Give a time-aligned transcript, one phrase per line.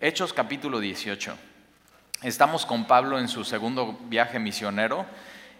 [0.00, 1.36] Hechos capítulo 18.
[2.22, 5.04] Estamos con Pablo en su segundo viaje misionero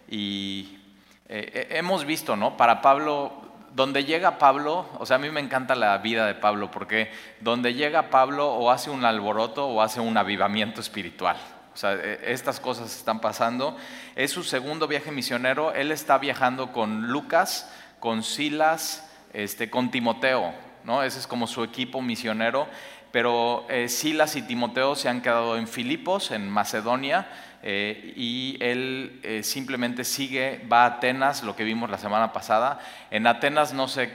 [0.07, 0.79] y
[1.27, 2.55] eh, hemos visto, ¿no?
[2.55, 3.33] Para Pablo,
[3.75, 7.73] donde llega Pablo, o sea, a mí me encanta la vida de Pablo porque donde
[7.73, 11.35] llega Pablo o hace un alboroto o hace un avivamiento espiritual.
[11.73, 13.75] O sea, e, estas cosas están pasando.
[14.15, 15.73] Es su segundo viaje misionero.
[15.73, 17.69] Él está viajando con Lucas,
[17.99, 20.53] con Silas, este, con Timoteo.
[20.85, 21.03] ¿no?
[21.03, 22.67] Ese es como su equipo misionero.
[23.11, 27.27] Pero eh, Silas y Timoteo se han quedado en Filipos, en Macedonia,
[27.61, 32.79] eh, y él eh, simplemente sigue, va a Atenas, lo que vimos la semana pasada.
[33.11, 34.11] En Atenas, no sé,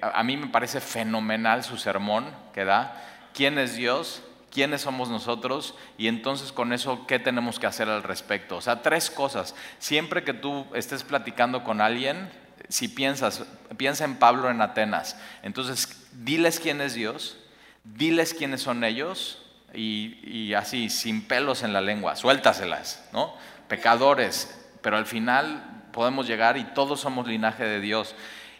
[0.00, 3.00] a mí me parece fenomenal su sermón que da.
[3.34, 4.22] ¿Quién es Dios?
[4.52, 8.58] quiénes somos nosotros y entonces con eso qué tenemos que hacer al respecto.
[8.58, 9.54] O sea, tres cosas.
[9.78, 12.30] Siempre que tú estés platicando con alguien,
[12.68, 13.44] si piensas,
[13.78, 17.38] piensa en Pablo en Atenas, entonces diles quién es Dios,
[17.84, 19.42] diles quiénes son ellos
[19.74, 23.34] y, así, sin pelos en la lengua, suéltaselas, ¿no?
[23.68, 28.14] Pecadores, pero al final podemos llegar y todos somos linaje de Dios.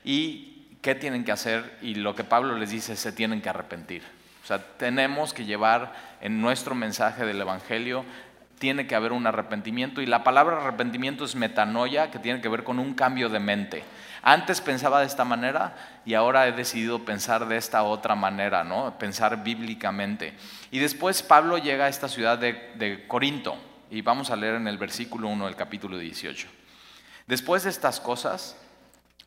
[0.05, 1.79] ¿Y qué tienen que hacer?
[1.83, 4.03] Y lo que Pablo les dice, se tienen que arrepentir.
[4.43, 8.05] O sea, tenemos que llevar en nuestro mensaje del Evangelio,
[8.63, 12.63] tiene que haber un arrepentimiento y la palabra arrepentimiento es metanoia, que tiene que ver
[12.63, 13.83] con un cambio de mente.
[14.23, 18.97] Antes pensaba de esta manera y ahora he decidido pensar de esta otra manera, ¿no?
[19.01, 20.35] Pensar bíblicamente.
[20.71, 23.57] Y después Pablo llega a esta ciudad de, Corinto
[23.91, 26.47] y vamos a leer en el versículo 1 del capítulo 18.
[27.27, 28.57] Después de estas cosas,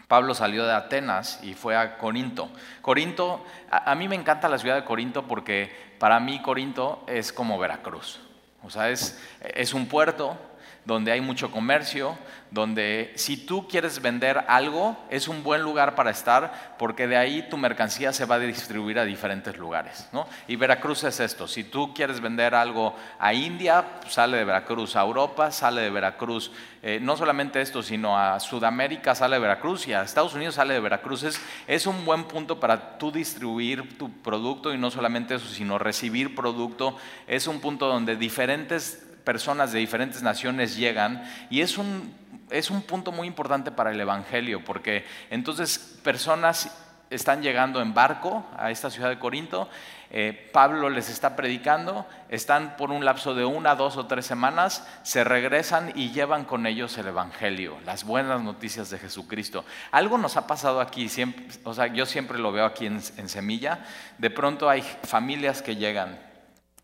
[0.07, 2.49] Pablo salió de Atenas y fue a Corinto.
[2.81, 7.59] Corinto, a, mí me encanta la ciudad de Corinto porque para mí Corinto es como
[7.59, 8.21] Veracruz.
[8.65, 10.37] O sea, es, es un puerto,
[10.85, 12.17] donde hay mucho comercio,
[12.51, 17.47] donde si tú quieres vender algo, es un buen lugar para estar, porque de ahí
[17.49, 20.07] tu mercancía se va a distribuir a diferentes lugares.
[20.13, 20.27] ¿no?
[20.47, 25.01] Y Veracruz es esto, si tú quieres vender algo a India, sale de Veracruz, a
[25.01, 29.93] Europa sale de Veracruz, eh, no solamente esto, sino a Sudamérica sale de Veracruz y
[29.93, 31.23] a Estados Unidos sale de Veracruz.
[31.23, 35.79] Es, es un buen punto para tú distribuir tu producto y no solamente eso, sino
[35.79, 36.95] recibir producto.
[37.25, 42.13] Es un punto donde diferentes personas de diferentes naciones llegan y es un,
[42.49, 46.71] es un punto muy importante para el Evangelio, porque entonces personas
[47.09, 49.69] están llegando en barco a esta ciudad de Corinto,
[50.11, 54.87] eh, Pablo les está predicando, están por un lapso de una, dos o tres semanas,
[55.03, 59.65] se regresan y llevan con ellos el Evangelio, las buenas noticias de Jesucristo.
[59.91, 63.29] Algo nos ha pasado aquí, siempre, o sea, yo siempre lo veo aquí en, en
[63.29, 63.79] Semilla,
[64.17, 66.17] de pronto hay familias que llegan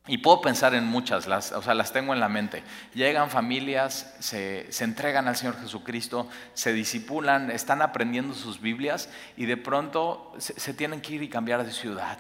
[0.08, 2.64] y puedo pensar en muchas, las, o sea, las tengo en la mente.
[2.94, 9.58] Llegan familias, se, entregan al Señor Jesucristo, se disipulan, están aprendiendo sus Biblias y de
[9.58, 12.18] pronto se tienen que ir y cambiar de ciudad.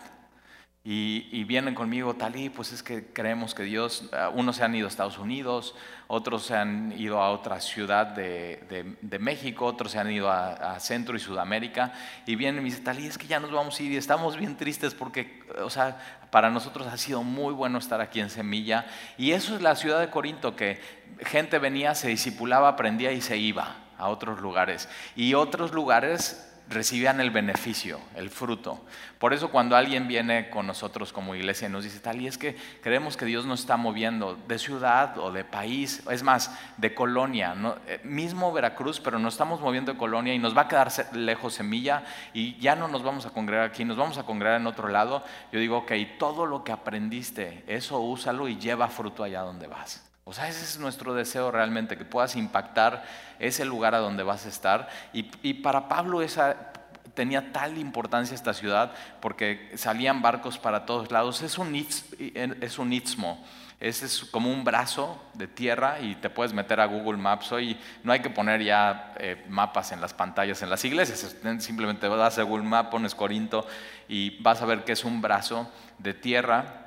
[0.83, 4.73] Y, vienen conmigo, tal y pues es que creemos que Dios, ah, unos se han
[4.73, 5.75] ido a Estados Unidos,
[6.07, 11.15] otros se han ido a otra ciudad de, México, otros se han ido a, Centro
[11.15, 11.93] y Sudamérica,
[12.25, 13.97] y vienen y me dicen, tal y es que ya nos vamos a ir y
[13.97, 15.99] estamos bien tristes porque, o sea,
[16.31, 18.87] para nosotros ha sido muy bueno estar aquí en Semilla.
[19.19, 20.81] Y eso es la ciudad de Corinto, que
[21.19, 24.89] gente venía, se disipulaba, aprendía y se iba a otros lugares.
[25.15, 28.79] Y otros lugares recibían el beneficio, el fruto.
[29.19, 32.37] Por eso cuando alguien viene con nosotros como iglesia y nos dice, tal, y es
[32.37, 36.95] que creemos que Dios nos está moviendo de ciudad o de país, es más, de
[36.95, 37.55] colonia,
[37.87, 41.53] eh, mismo Veracruz, pero nos estamos moviendo de colonia y nos va a quedar lejos
[41.53, 44.87] semilla y ya no nos vamos a congregar aquí, nos vamos a congregar en otro
[44.87, 45.23] lado.
[45.51, 50.10] Yo digo, ok, todo lo que aprendiste, eso úsalo y lleva fruto allá donde vas.
[50.31, 53.03] O sea, ese es nuestro deseo realmente, que puedas impactar
[53.37, 54.87] ese lugar a donde vas a estar.
[55.11, 56.71] Y, para Pablo esa,
[57.13, 61.41] tenía tal importancia esta ciudad porque salían barcos para todos lados.
[61.41, 63.45] Es un, es un istmo.
[63.81, 67.77] Ese es como un brazo de tierra y te puedes meter a Google Maps hoy.
[68.01, 71.35] No hay que poner ya eh, mapas en las pantallas en las iglesias.
[71.59, 73.67] Simplemente vas a Google Maps, pones Corinto
[74.07, 76.80] y vas a ver que es un brazo de tierra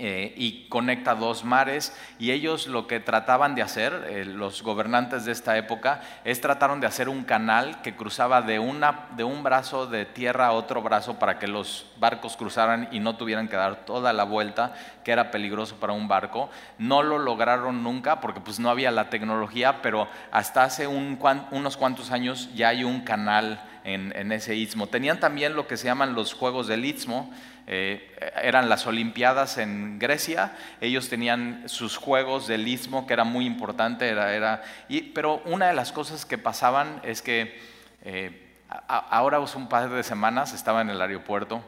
[0.00, 5.24] eh, y conecta dos mares y ellos lo que trataban de hacer, eh, los gobernantes
[5.24, 9.42] de esta época, es trataron de hacer un canal que cruzaba de, una, de un
[9.42, 13.56] brazo de tierra a otro brazo para que los barcos cruzaran y no tuvieran que
[13.56, 14.72] dar toda la vuelta,
[15.04, 16.50] que era peligroso para un barco.
[16.78, 22.10] No lo lograron nunca porque pues no había la tecnología, pero hasta hace unos cuantos
[22.10, 24.86] años ya hay un canal en, ese istmo.
[24.86, 27.32] Tenían también lo que se llaman los Juegos del Istmo,
[27.66, 33.44] eh, eran las Olimpiadas en Grecia, ellos tenían sus juegos del istmo, que era muy
[33.44, 37.60] importante, era, era y, pero una de las cosas que pasaban es que
[38.02, 38.54] eh,
[38.88, 41.62] ahora hace un par de semanas estaba en el aeropuerto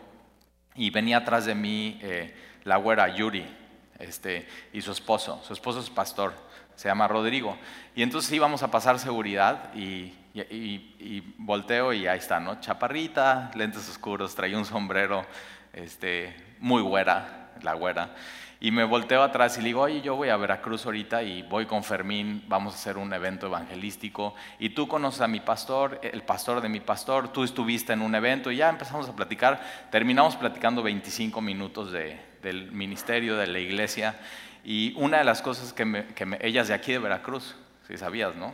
[0.75, 2.35] y venía atrás de mí eh,
[2.65, 3.47] la güera Yuri
[3.99, 5.43] este, y su esposo.
[5.47, 6.33] Su esposo es pastor,
[6.81, 7.59] se llama Rodrigo.
[7.95, 12.59] Y entonces íbamos a pasar seguridad y, y, volteo y ahí está, ¿no?
[12.59, 15.27] Chaparrita, lentes oscuros, traía un sombrero
[15.75, 18.15] este, muy güera, la güera.
[18.61, 21.67] Y me volteo atrás y le digo, oye, yo voy a Veracruz ahorita y voy
[21.67, 24.35] con Fermín, vamos a hacer un evento evangelístico.
[24.59, 28.15] Y tú conoces a mi pastor, el pastor de mi pastor, tú estuviste en un
[28.15, 29.61] evento y ya empezamos a platicar.
[29.91, 34.17] Terminamos platicando 25 minutos del ministerio, de la iglesia.
[34.65, 36.07] Y una de las cosas que, me,
[36.41, 37.57] ella es de aquí de Veracruz,
[37.89, 38.53] si sabías, ¿no?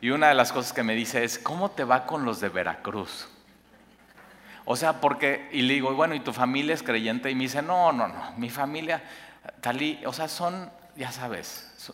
[0.00, 2.48] Y una de las cosas que me dice es, ¿cómo te va con los de
[2.48, 3.28] Veracruz?
[4.64, 7.30] O sea, porque, y le digo, bueno, ¿y tu familia es creyente?
[7.30, 9.02] Y me dice, no, no, no, mi familia,
[9.60, 11.92] talí, o sea, son, ya sabes,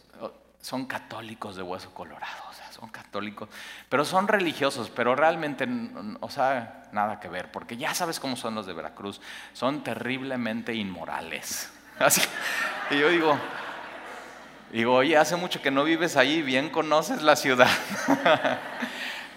[0.61, 3.49] son, católicos de hueso colorado, o sea, son católicos,
[3.89, 5.67] pero son religiosos, pero realmente,
[6.21, 9.21] o sea, nada que ver, porque ya sabes cómo son los de Veracruz,
[9.53, 11.73] son terriblemente inmorales.
[11.99, 12.21] Así,
[12.91, 13.39] y yo digo,
[14.71, 17.71] digo, oye, hace mucho que no vives ahí, bien conoces la ciudad.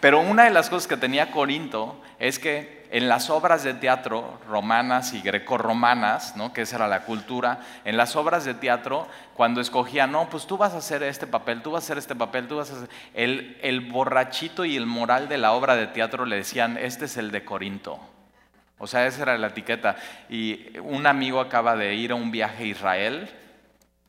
[0.01, 4.39] Pero una de las cosas que tenía Corinto es que en las obras de teatro
[4.47, 6.51] romanas y grecorromanas, ¿no?
[6.51, 10.57] que esa era la cultura, en las obras de teatro, cuando escogían, no, pues tú
[10.57, 12.89] vas a hacer este papel, tú vas a hacer este papel, tú vas a hacer...
[13.13, 17.15] El, el borrachito y el moral de la obra de teatro le decían, este es
[17.15, 17.99] el de Corinto.
[18.79, 19.95] O sea, esa era la etiqueta.
[20.29, 23.29] Y un amigo acaba de ir a un viaje a Israel,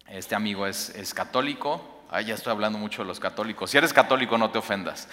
[0.09, 3.71] este amigo es, es católico, Ay, ya estoy hablando mucho de los católicos.
[3.71, 5.09] Si eres católico, no te ofendas.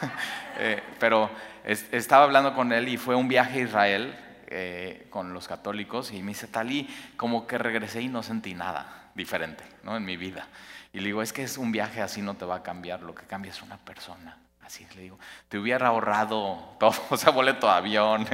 [0.58, 1.30] Eh, pero
[1.64, 4.14] estaba hablando con él y fue un viaje a Israel
[4.48, 9.10] eh, con los católicos y me dice, Talí, como que regresé y no sentí nada
[9.14, 9.96] diferente ¿no?
[9.96, 10.46] en mi vida.
[10.92, 13.14] Y le digo, es que es un viaje así no te va a cambiar, lo
[13.14, 14.36] que cambia es una persona.
[14.62, 15.18] Así le digo,
[15.48, 18.26] te hubiera ahorrado todo, o sea, boleto de avión,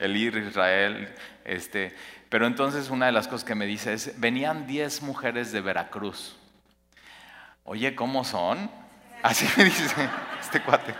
[0.00, 1.14] ir a Israel.
[1.44, 1.94] Este,
[2.28, 6.36] pero entonces una de las cosas que me dice es, venían 10 mujeres de Veracruz
[7.64, 8.68] Oye, ¿cómo son?
[9.22, 9.94] Así me dice
[10.40, 10.92] este cuate.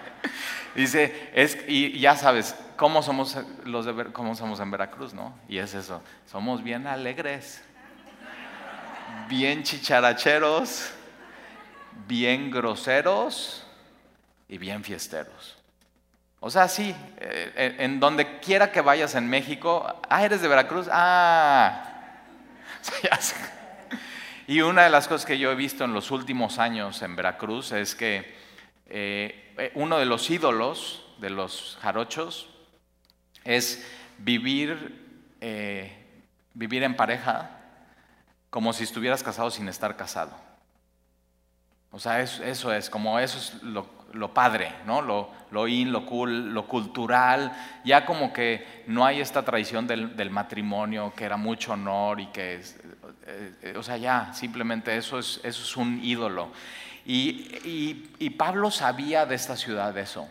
[0.74, 5.36] Dice, es, y ya sabes, ¿cómo somos, los de, cómo somos en Veracruz, no?
[5.48, 7.64] Y es eso, somos bien alegres,
[9.28, 10.92] bien chicharacheros,
[12.06, 13.66] bien groseros
[14.48, 15.59] y bien fiesteros.
[16.40, 20.88] O sea, sí, eh, en donde quiera que vayas en México, ah, eres de Veracruz,
[20.90, 21.90] ah,
[24.46, 27.72] y una de las cosas que yo he visto en los últimos años en Veracruz
[27.72, 28.34] es que
[28.86, 32.48] eh, uno de los ídolos de los jarochos
[33.44, 33.86] es
[34.18, 35.94] vivir, eh,
[36.54, 37.50] vivir en pareja
[38.48, 40.32] como si estuvieras casado sin estar casado.
[41.92, 43.86] O sea, eso, es, como eso es lo,
[44.32, 45.02] padre, ¿no?
[45.02, 47.52] Lo, lo in, lo cool, lo cultural.
[47.84, 52.56] Ya como que no hay esta tradición del, matrimonio, que era mucho honor y que
[52.56, 52.78] es,
[53.26, 56.50] eh, o sea, ya, simplemente eso es, eso es un ídolo.
[57.04, 60.28] Y, Pablo sabía de esta ciudad eso.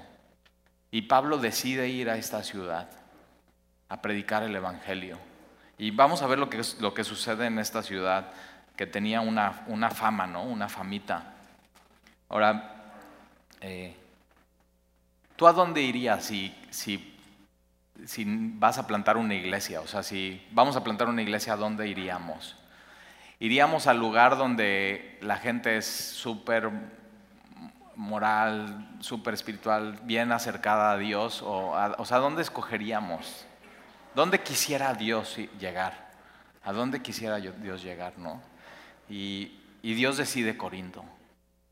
[0.91, 2.89] Y Pablo decide ir a esta ciudad
[3.89, 5.19] a predicar el Evangelio.
[5.77, 8.31] Y vamos a ver lo que, lo que sucede en esta ciudad,
[8.75, 10.43] que tenía una, una fama, ¿no?
[10.43, 11.33] Una famita.
[12.29, 12.78] Ahora,
[13.61, 13.95] eh,
[15.35, 17.17] ¿tú a dónde irías si, si,
[18.05, 19.81] si vas a plantar una iglesia?
[19.81, 22.55] O sea, si vamos a plantar una iglesia, ¿a dónde iríamos?
[23.39, 26.69] Iríamos al lugar donde la gente es súper
[27.95, 33.45] moral, súper espiritual, bien acercada a Dios, o, o sea, ¿dónde escogeríamos?
[34.15, 36.09] ¿Dónde quisiera Dios llegar?
[36.63, 38.41] ¿A dónde quisiera Dios llegar, no?
[39.09, 41.03] Y, y Dios decide Corinto.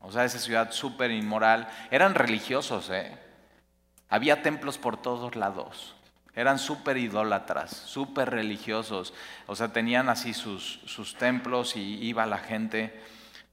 [0.00, 1.68] O sea, esa ciudad súper inmoral.
[1.90, 3.16] Eran religiosos, ¿eh?
[4.08, 5.94] Había templos por todos lados.
[6.34, 9.12] Eran súper idólatras, súper religiosos.
[9.46, 13.02] O sea, tenían así sus, sus templos y iba la gente,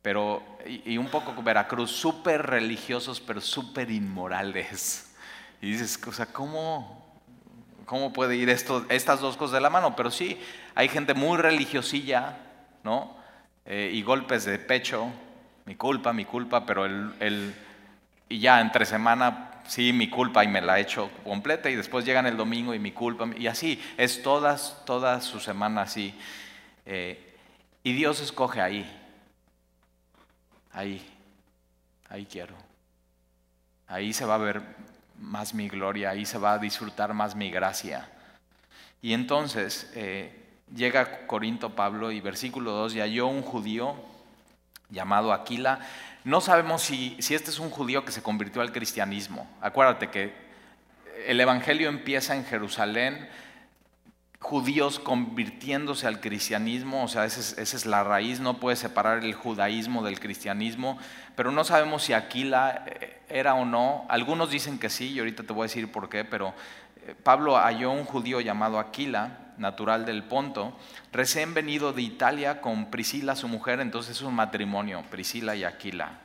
[0.03, 5.15] pero, y, un poco Veracruz, súper religiosos, pero súper inmorales.
[5.63, 7.19] Y dices, o sea, ¿cómo,
[7.85, 9.95] cómo puede ir esto, estas dos cosas de la mano?
[9.95, 10.39] Pero sí,
[10.75, 12.37] hay gente muy religiosilla,
[12.83, 13.17] ¿no?
[13.65, 15.11] Eh, y golpes de pecho,
[15.65, 17.55] mi culpa, mi culpa, pero el, el
[18.29, 22.05] y ya entre semana sí, mi culpa y me la he hecho completa y después
[22.05, 26.13] llegan el domingo y mi culpa y así, es todas, toda su semana así.
[26.85, 27.35] Eh,
[27.83, 28.85] y Dios escoge ahí,
[30.71, 31.05] ahí,
[32.09, 32.55] ahí quiero.
[33.87, 34.63] Ahí se va a ver
[35.19, 38.09] más mi gloria, ahí se va a disfrutar más mi gracia.
[39.01, 40.33] Y entonces eh,
[40.75, 43.95] llega Corinto Pablo y versículo 2, y halló un judío
[44.89, 45.79] llamado Aquila,
[46.23, 49.47] no sabemos si, este es un judío que se convirtió al cristianismo.
[49.61, 50.33] Acuérdate que
[51.27, 53.29] el Evangelio empieza en Jerusalén
[54.39, 60.03] judíos convirtiéndose al cristianismo, o sea, esa es, la raíz, no puede separar el judaísmo
[60.03, 60.99] del cristianismo,
[61.35, 64.05] pero no sabemos si Aquila eh, era o no.
[64.07, 66.53] Algunos dicen que sí, y ahorita te voy a decir por qué, pero
[67.23, 70.77] Pablo halló un judío llamado Aquila, natural del Ponto,
[71.11, 76.19] recién venido de Italia con Priscila, su mujer, entonces es un matrimonio, Priscila y Aquila.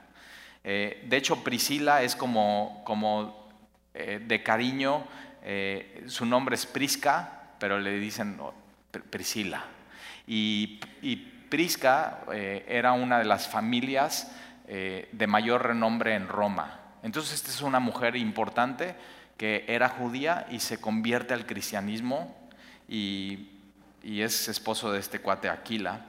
[0.65, 3.49] Eh, de hecho, Priscila es como, como
[3.93, 5.05] de cariño,
[6.07, 8.55] su nombre es Prisca, pero le dicen oh,
[9.11, 9.65] Priscila.
[10.27, 10.81] Y,
[11.51, 14.31] Prisca eh, era una de las familias
[14.69, 16.79] eh, de mayor renombre en Roma.
[17.03, 18.95] Entonces esta es una mujer importante
[19.41, 22.37] que era judía y se convierte al cristianismo
[22.87, 23.47] y,
[24.05, 26.05] es esposo de este cuate Aquila.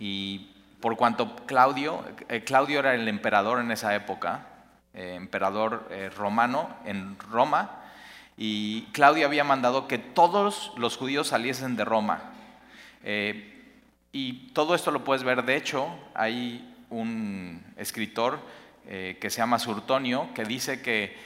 [0.00, 4.46] Y por cuanto Claudio, eh, Claudio era el emperador en esa época,
[4.94, 7.84] emperador romano en Roma,
[8.36, 12.32] y Claudio había mandado que todos los judíos saliesen de Roma.
[13.04, 13.54] Eh,
[14.10, 18.40] y todo esto lo puedes ver, de hecho, hay un escritor
[18.88, 21.16] eh, que se llama Surtonio que dice que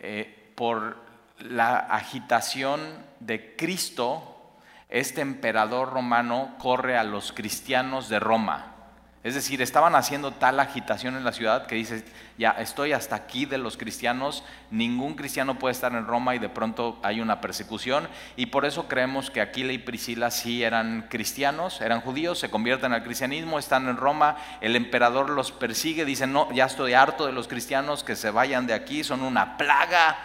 [0.00, 0.96] eh, por
[1.38, 2.80] la agitación
[3.20, 4.50] de Cristo,
[4.88, 8.74] este emperador romano corre a los cristianos de Roma.
[9.22, 12.04] Es decir, estaban haciendo tal agitación en la ciudad que dice,
[12.38, 16.48] ya estoy hasta aquí de los cristianos, ningún cristiano puede estar en Roma y de
[16.48, 18.08] pronto hay una persecución.
[18.34, 22.92] Y por eso creemos que Aquila y Priscila sí eran cristianos, eran judíos, se convierten
[22.92, 27.32] al cristianismo, están en Roma, el emperador los persigue, dice, no, ya estoy harto de
[27.32, 30.16] los cristianos, que se vayan de aquí, son una plaga.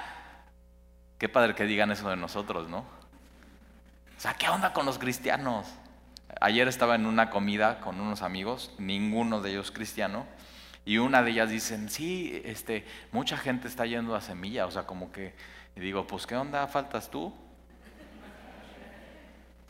[1.23, 2.79] Qué padre que digan eso de nosotros, ¿no?
[2.79, 2.85] O
[4.17, 5.65] sea, ¿qué onda con los cristianos?
[6.41, 10.25] Ayer estaba en una comida con unos amigos, ninguno de ellos cristiano,
[10.83, 14.85] y una de ellas dicen, sí, este, mucha gente está yendo a semilla, o sea,
[14.85, 15.33] como que,
[15.77, 16.67] y digo, pues ¿qué onda?
[16.67, 17.27] ¿Faltas tú?
[17.27, 17.33] O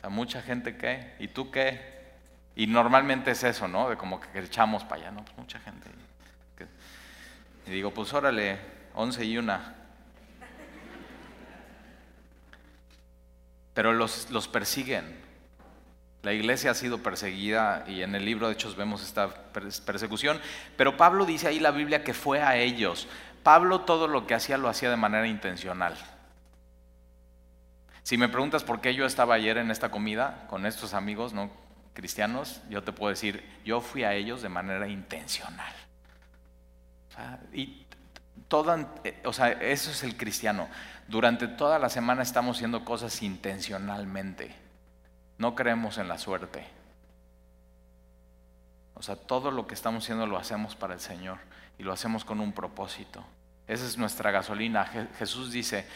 [0.00, 2.02] sea, mucha gente qué, ¿y tú qué?
[2.56, 3.88] Y normalmente es eso, ¿no?
[3.90, 5.24] De como que echamos para allá, ¿no?
[5.24, 5.88] Pues mucha gente.
[7.64, 8.58] Y digo, pues órale,
[8.92, 9.83] once y una.
[13.74, 15.22] Pero los, los persiguen.
[16.22, 20.40] La iglesia ha sido perseguida y en el libro de Hechos vemos esta persecución,
[20.76, 23.08] pero Pablo dice ahí la Biblia que fue a ellos.
[23.42, 25.94] Pablo todo lo que hacía lo hacía de manera intencional.
[28.02, 31.50] Si me preguntas por qué yo estaba ayer en esta comida con estos amigos no
[31.94, 35.72] cristianos, yo te puedo decir, yo fui a ellos de manera intencional.
[37.52, 37.86] y
[38.48, 40.68] toda, o sea, eso es el cristiano.
[41.08, 44.54] Durante toda la semana estamos haciendo cosas intencionalmente.
[45.38, 46.64] No creemos en la suerte.
[48.94, 51.38] O sea, todo lo que estamos haciendo lo hacemos para el Señor
[51.78, 53.24] y lo hacemos con un propósito.
[53.66, 54.84] Esa es nuestra gasolina.
[55.18, 55.86] Jesús dice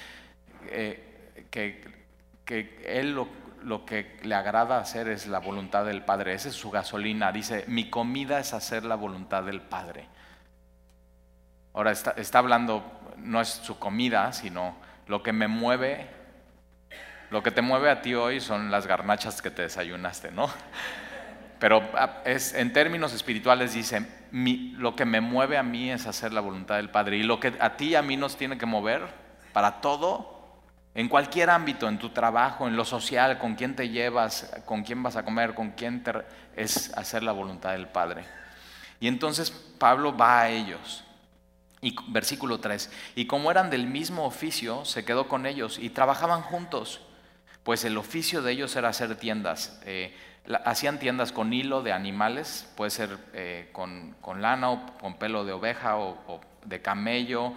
[0.67, 2.07] eh, que,
[2.45, 3.29] que, Él lo,
[3.63, 6.35] lo, que le agrada hacer es la voluntad del Padre.
[6.35, 7.31] Esa es su gasolina.
[7.31, 10.09] Dice, mi comida es hacer la voluntad del Padre.
[11.75, 12.85] Ahora está, hablando,
[13.19, 16.19] no es su comida, sino lo que me mueve
[17.31, 20.49] lo que te mueve a ti hoy son las garnachas que te desayunaste, ¿no?
[21.59, 26.33] Pero ah, es, en términos espirituales dice, lo que me mueve a mí es hacer
[26.33, 27.19] la voluntad del Padre.
[27.19, 29.03] Y lo que a ti y a mí nos tiene que mover
[29.53, 30.39] para todo,
[30.95, 35.03] en cualquier ámbito, en tu trabajo, en lo social, con quién te llevas, con quién
[35.03, 36.13] vas a comer, con quién te,
[36.57, 38.25] es hacer la voluntad del Padre.
[39.01, 41.05] Y entonces Pablo va a ellos.
[41.81, 46.43] Y versículo 3, y como eran del mismo oficio, se quedó con ellos y trabajaban
[46.43, 47.01] juntos
[47.69, 49.79] pues el oficio de ellos era hacer tiendas.
[49.85, 50.17] Eh,
[50.65, 55.53] hacían tiendas con hilo de animales, puede ser eh, con, lana o con pelo de
[55.53, 57.53] oveja o, de camello.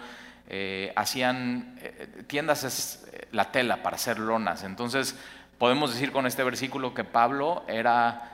[0.50, 1.80] Eh, hacían
[2.26, 4.64] tiendas es la tela para hacer lonas.
[4.64, 5.16] Entonces
[5.56, 8.31] podemos decir con este versículo que Pablo era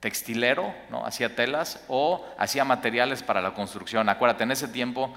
[0.00, 1.06] textilero, ¿no?
[1.06, 4.08] hacía telas o hacía materiales para la construcción.
[4.08, 5.14] Acuérdate, en ese tiempo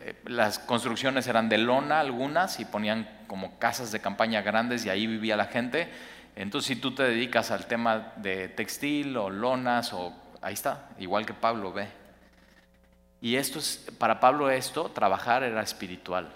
[0.00, 4.90] eh, las construcciones eran de lona algunas y ponían como casas de campaña grandes y
[4.90, 5.88] ahí vivía la gente.
[6.36, 10.12] Entonces si tú te dedicas al tema de textil o lonas o
[10.42, 11.88] ahí está, igual que Pablo ve.
[13.20, 16.30] Y esto es, para Pablo esto, trabajar era espiritual.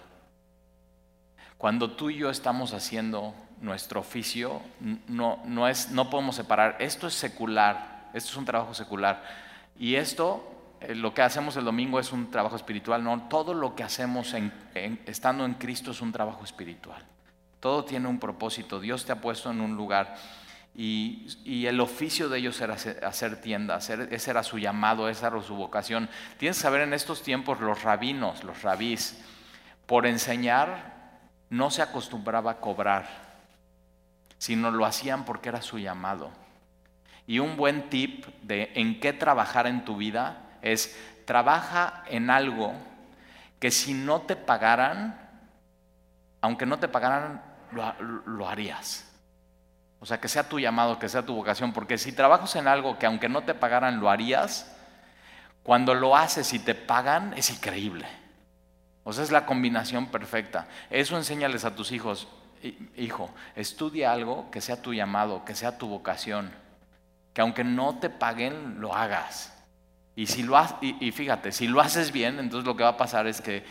[1.57, 4.61] Cuando tú y yo estamos haciendo nuestro oficio,
[5.07, 9.23] no, no, es, no podemos separar, esto es secular, esto es un trabajo secular.
[9.77, 13.75] Y esto eh, lo que hacemos el domingo es un trabajo espiritual, no, todo lo
[13.75, 14.33] que hacemos
[15.05, 17.03] estando en Cristo es un trabajo espiritual.
[17.59, 20.15] Todo tiene un propósito, Dios te ha puesto en un lugar
[20.75, 25.55] y, el oficio de ellos era hacer tiendas, ese era su llamado, esa era su
[25.55, 26.09] vocación.
[26.37, 29.19] Tienes que saber en estos tiempos los rabinos, los rabís,
[29.85, 30.99] por enseñar
[31.49, 33.28] no se acostumbraba a cobrar.
[34.39, 36.31] Sino lo hacían porque era su llamado.
[37.27, 42.73] Y un buen tip de en qué trabajar en tu vida es trabaja en algo
[43.59, 45.29] que si no te pagaran,
[46.41, 49.05] aunque no te pagaran, lo, harías.
[49.99, 52.97] O sea, que sea tu llamado, que sea tu vocación, porque si trabajas en algo
[52.97, 54.75] que aunque no te pagaran, lo harías,
[55.61, 58.07] cuando lo haces y te pagan, es increíble.
[59.03, 60.67] O sea, es la combinación perfecta.
[60.89, 62.27] Eso enséñales a tus hijos.
[62.97, 66.51] Hijo, estudia algo que sea tu llamado, que sea tu vocación.
[67.33, 69.55] Que aunque no te paguen, lo hagas.
[70.15, 73.27] Y, si lo y, fíjate, si lo haces bien, entonces lo que va a pasar
[73.27, 73.63] es que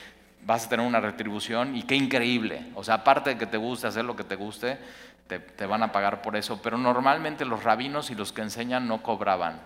[0.45, 2.73] vas a tener una retribución y qué increíble.
[2.75, 4.78] O sea, aparte de que te guste hacer lo que te guste,
[5.26, 6.62] te, te, van a pagar por eso.
[6.62, 9.61] Pero normalmente los rabinos y los que enseñan no cobraban.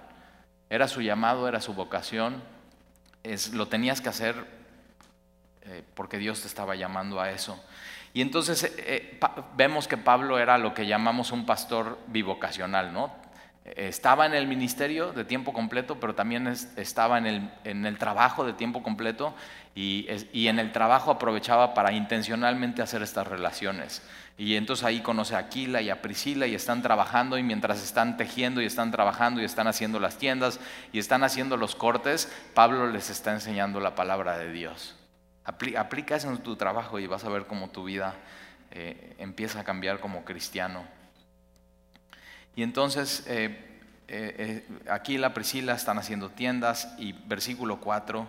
[0.70, 2.42] Era su llamado, era su vocación.
[3.22, 4.62] Es, lo tenías que hacer
[5.64, 7.62] eh, porque Dios te estaba llamando a eso.
[8.14, 9.20] Y entonces eh, eh,
[9.56, 13.12] vemos que Pablo era lo que llamamos un pastor bivocacional, ¿no?
[13.64, 18.44] Estaba en el ministerio de tiempo completo, pero también estaba en el, en el, trabajo
[18.44, 19.34] de tiempo completo
[19.76, 24.02] y, y, en el trabajo aprovechaba para intencionalmente hacer estas relaciones.
[24.36, 28.16] Y entonces ahí conoce a Aquila y a Priscila y están trabajando y mientras están
[28.16, 30.58] tejiendo y están trabajando y están haciendo las tiendas
[30.92, 34.96] y están haciendo los cortes, Pablo les está enseñando la palabra de Dios.
[35.44, 38.14] Aplica eso en tu trabajo y vas a ver cómo tu vida
[38.70, 40.84] eh, empieza a cambiar como cristiano.
[42.54, 48.26] Y entonces eh, eh, aquí la Priscila están haciendo tiendas y versículo 4,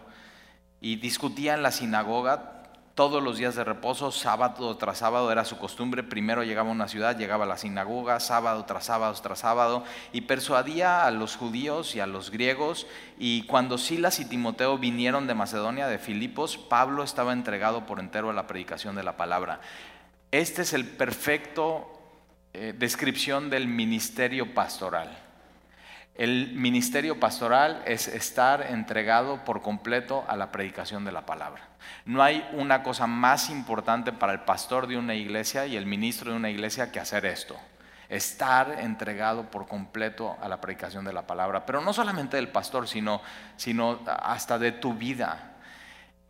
[0.81, 2.62] y discutía en la sinagoga
[2.95, 6.03] todos los días de reposo, sábado tras sábado era su costumbre.
[6.03, 10.21] Primero llegaba a una ciudad, llegaba a la sinagoga, sábado tras sábado tras sábado, y
[10.21, 12.85] persuadía a los judíos y a los griegos.
[13.17, 18.29] Y cuando Silas y Timoteo vinieron de Macedonia, de Filipos, Pablo estaba entregado por entero
[18.29, 19.59] a la predicación de la palabra.
[20.31, 21.99] Este es el perfecto
[22.53, 25.22] eh, descripción del ministerio pastoral.
[26.15, 31.69] El ministerio pastoral es estar entregado por completo a la predicación de la palabra.
[32.05, 36.31] No hay una cosa más importante para el pastor de una iglesia y el ministro
[36.31, 37.57] de una iglesia que hacer esto.
[38.09, 41.65] Estar entregado por completo a la predicación de la palabra.
[41.65, 43.21] Pero no solamente del pastor, sino,
[43.57, 45.55] sino hasta de tu vida.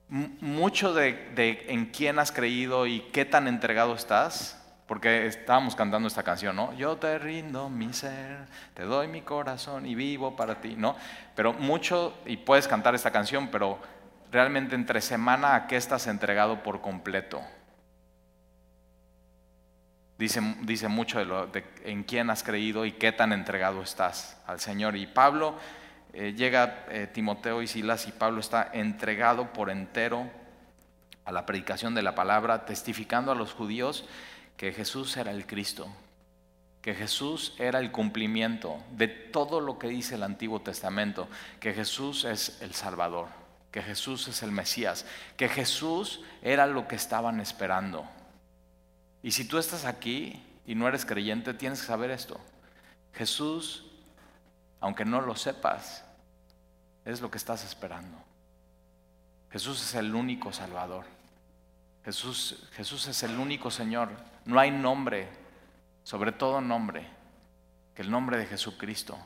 [0.08, 6.08] mucho de, de en quién has creído y qué tan entregado estás porque estábamos cantando
[6.08, 6.74] esta canción, ¿no?
[6.74, 10.96] Yo te rindo mi ser, te doy mi corazón y vivo para ti, ¿no?
[11.36, 13.80] Pero mucho, y puedes cantar esta canción, pero
[14.32, 17.42] realmente entre semana a qué estás entregado por completo.
[20.18, 24.42] Dice, dice mucho de, lo, de en quién has creído y qué tan entregado estás
[24.46, 24.96] al Señor.
[24.96, 25.56] Y Pablo,
[26.14, 30.30] eh, llega eh, Timoteo y Silas y Pablo está entregado por entero
[31.26, 34.06] a la predicación de la palabra, testificando a los judíos
[34.58, 35.88] que Jesús era el Cristo,
[36.82, 42.26] que Jesús era el cumplimiento de todo lo que dice el Antiguo Testamento, que Jesús
[42.26, 43.28] es el Salvador,
[43.72, 45.06] que Jesús es el Mesías,
[45.38, 48.06] que Jesús era lo que estaban esperando.
[49.22, 52.40] Y si tú estás aquí y no eres creyente, tienes que saber esto.
[53.14, 53.86] Jesús,
[54.82, 56.04] aunque no lo sepas,
[57.06, 58.18] es lo que estás esperando.
[59.52, 61.06] Jesús es el único Salvador.
[62.04, 64.10] Jesús, Jesús es el único Señor.
[64.46, 65.28] No hay nombre,
[66.04, 67.08] sobre todo nombre,
[67.96, 69.18] que el nombre de Jesucristo.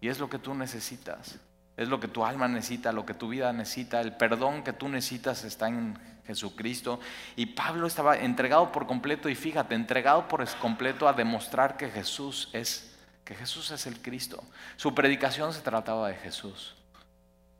[0.00, 1.38] Y es lo que tú necesitas.
[1.76, 4.00] Es lo que tu alma necesita, lo que tu vida necesita.
[4.00, 7.00] El perdón que tú necesitas está en Jesucristo.
[7.36, 12.50] Y Pablo estaba entregado por completo, y fíjate, entregado por completo a demostrar que Jesús
[12.52, 14.42] es, que Jesús es el Cristo.
[14.76, 16.74] Su predicación se trataba de Jesús.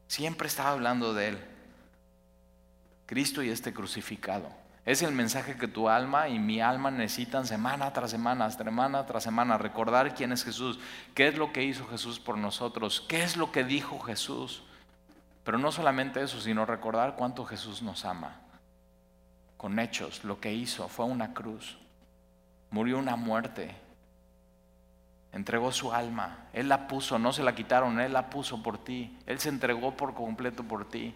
[0.08, 1.38] Siempre estaba hablando de Él.
[3.06, 4.61] Cristo y este crucificado.
[4.84, 9.22] Es el mensaje que tu alma y mi alma necesitan semana tras semana, semana tras
[9.22, 10.80] semana, recordar quién es Jesús,
[11.14, 14.64] qué es lo que hizo Jesús por nosotros, qué es lo que dijo Jesús.
[15.44, 18.40] Pero no solamente eso, sino recordar cuánto Jesús nos ama.
[19.56, 21.78] Con hechos, lo que hizo fue una cruz,
[22.70, 23.76] murió una muerte,
[25.32, 29.16] entregó su alma, Él la puso, no se la quitaron, Él la puso por ti,
[29.26, 31.14] Él se entregó por completo por ti.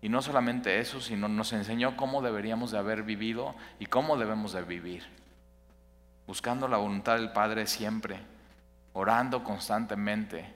[0.00, 4.52] Y no solamente eso, sino nos enseñó cómo deberíamos de haber vivido y cómo debemos
[4.52, 5.04] de vivir.
[6.26, 8.20] Buscando la voluntad del Padre siempre,
[8.92, 10.54] orando constantemente,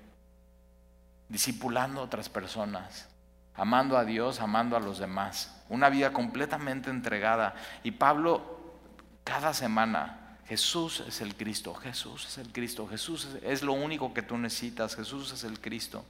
[1.28, 3.09] discipulando a otras personas,
[3.55, 5.62] amando a Dios, amando a los demás.
[5.68, 7.55] Una vida completamente entregada.
[7.83, 8.76] Y Pablo,
[9.24, 14.22] cada semana, Jesús es el Cristo, Jesús es el Cristo, Jesús es, lo único que
[14.22, 16.05] tú necesitas, Jesús es el Cristo.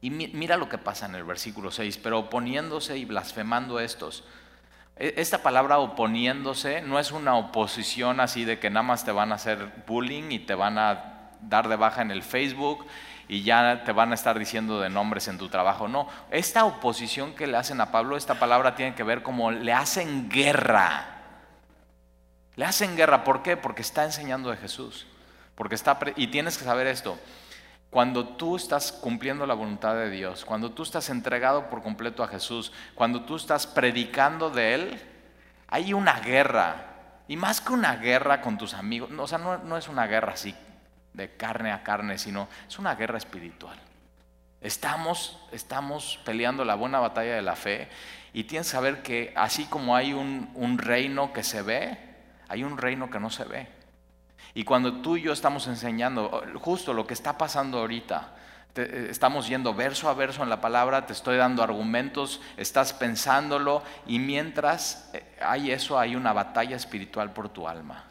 [0.00, 4.24] Y mira lo que pasa en el versículo 6, pero oponiéndose y blasfemando estos,
[4.98, 9.32] E, esta palabra oponiéndose no es una oposición así de que nada más te van
[9.32, 12.84] a hacer bullying y te van a dar de baja en el Facebook
[13.28, 15.86] y ya te van a estar diciendo de nombres en tu trabajo.
[15.86, 19.72] No, esta oposición que le hacen a Pablo, esta palabra tiene que ver como le
[19.72, 21.14] hacen guerra.
[22.56, 23.56] Le hacen guerra, ¿por qué?
[23.56, 25.06] Porque está enseñando de Jesús.
[25.54, 27.18] Porque está y tienes que saber esto.
[27.90, 32.28] Cuando tú estás cumpliendo la voluntad de Dios, cuando tú estás entregado por completo a
[32.28, 35.02] Jesús, cuando tú estás predicando de Él,
[35.68, 36.84] hay una guerra.
[37.28, 40.54] Y más que una guerra con tus amigos, o sea, no, es una guerra así
[41.14, 43.78] de carne a carne, sino es una guerra espiritual.
[44.60, 47.88] Estamos, estamos peleando la buena batalla de la fe
[48.34, 51.98] y tienes que saber que así como hay un reino que se ve,
[52.48, 53.77] hay un reino que no se ve.
[54.54, 58.34] Y cuando tú y yo estamos enseñando justo lo que está pasando ahorita,
[58.78, 63.82] eh, estamos yendo verso a verso en la palabra, te estoy dando argumentos, estás pensándolo
[64.06, 68.04] y mientras eh, hay eso, hay una batalla espiritual por tu alma.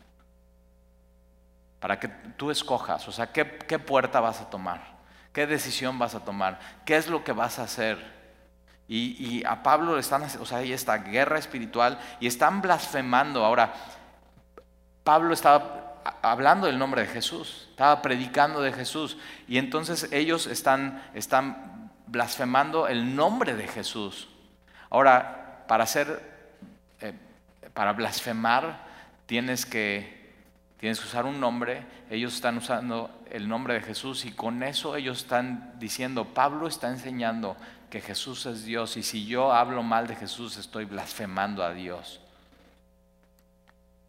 [1.79, 4.97] Para que tú escojas, o sea, ¿qué, qué puerta vas a tomar?
[5.31, 6.59] ¿Qué decisión vas a tomar?
[6.85, 8.17] ¿Qué es lo que vas a hacer?
[8.89, 13.45] Y, y, a Pablo le están, o sea, hay esta guerra espiritual y están blasfemando.
[13.45, 13.73] Ahora,
[15.03, 15.86] Pablo estaba
[16.21, 19.17] hablando del nombre de Jesús, estaba predicando de Jesús.
[19.47, 24.29] Y entonces ellos están, están blasfemando el nombre de Jesús.
[24.89, 26.21] Ahora, para hacer,
[27.01, 27.13] eh,
[27.73, 28.85] para blasfemar,
[29.25, 30.33] tienes que,
[30.79, 31.85] tienes que usar un nombre.
[32.09, 36.89] Ellos están usando el nombre de Jesús y con eso ellos están diciendo, Pablo está
[36.89, 37.57] enseñando
[37.89, 42.21] que Jesús es Dios y si yo hablo mal de Jesús estoy blasfemando a Dios.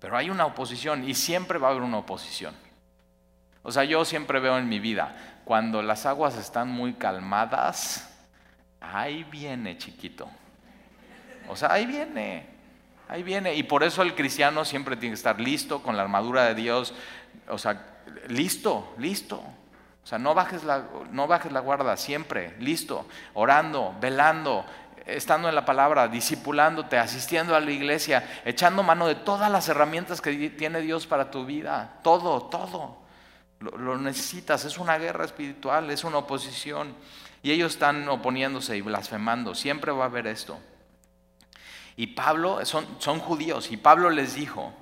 [0.00, 2.54] Pero hay una oposición y siempre va a haber una oposición.
[3.62, 8.08] O sea, yo siempre veo en mi vida, cuando las aguas están muy calmadas,
[8.80, 10.28] ahí viene chiquito.
[11.48, 12.46] O sea, ahí viene,
[13.08, 13.54] ahí viene.
[13.54, 16.94] Y por eso el cristiano siempre tiene que estar listo con la armadura de Dios.
[17.48, 19.36] O sea, listo, listo.
[19.36, 24.64] O sea, no bajes la, no bajes la guarda, siempre, listo, orando, velando,
[25.08, 30.20] estando en la palabra, discipulándote, asistiendo a la iglesia, echando mano de todas las herramientas
[30.20, 31.98] que tiene Dios para tu vida.
[32.02, 32.98] Todo, todo.
[33.60, 34.64] Lo, necesitas.
[34.64, 36.94] Es una guerra espiritual, es una oposición.
[37.42, 39.54] Y ellos están oponiéndose y blasfemando.
[39.54, 40.58] Siempre va a haber esto.
[41.96, 44.72] Y Pablo, son, son judíos, y Pablo les dijo,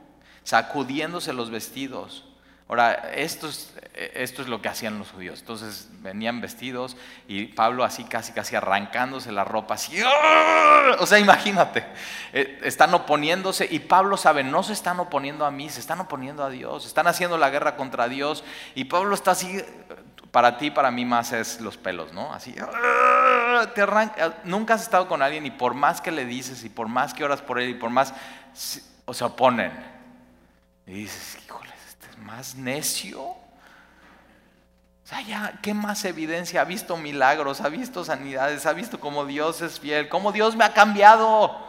[0.43, 2.26] sacudiéndose los vestidos,
[2.69, 5.41] Ahora, esto es, esto es lo que hacían los judíos.
[5.41, 6.97] Entonces venían vestidos
[7.29, 9.97] y Pablo así casi casi arrancándose la ropa, así,
[10.99, 11.85] o sea, imagínate,
[12.33, 16.45] eh, están oponiéndose y Pablo sabe, no se están oponiendo a mí, se están oponiendo
[16.45, 19.63] a Dios, están haciendo la guerra contra Dios y Pablo está así,
[20.33, 22.33] para ti, para mí más es los pelos, ¿no?
[22.33, 22.55] Así,
[23.75, 26.89] te arranca, nunca has estado con alguien y por más que le dices y por
[26.89, 28.13] más que oras por él y por más,
[28.53, 29.73] se oponen.
[30.87, 31.66] Y dices, híjole
[32.27, 33.21] más necio.
[33.23, 36.61] O sea, ya, ¿qué más evidencia?
[36.61, 40.65] Ha visto milagros, ha visto sanidades, ha visto cómo Dios es fiel, cómo Dios me
[40.65, 41.65] ha cambiado.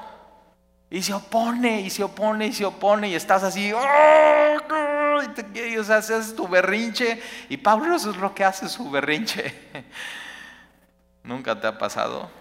[0.90, 5.22] Y se opone, y se opone, y se opone, y estás así, ¡oh!
[5.24, 6.02] y, te, o sea,
[6.36, 7.22] tu berrinche.
[7.50, 9.54] Y Pablo eso es lo que hace su berrinche.
[11.24, 12.32] ¿Nunca te ha pasado?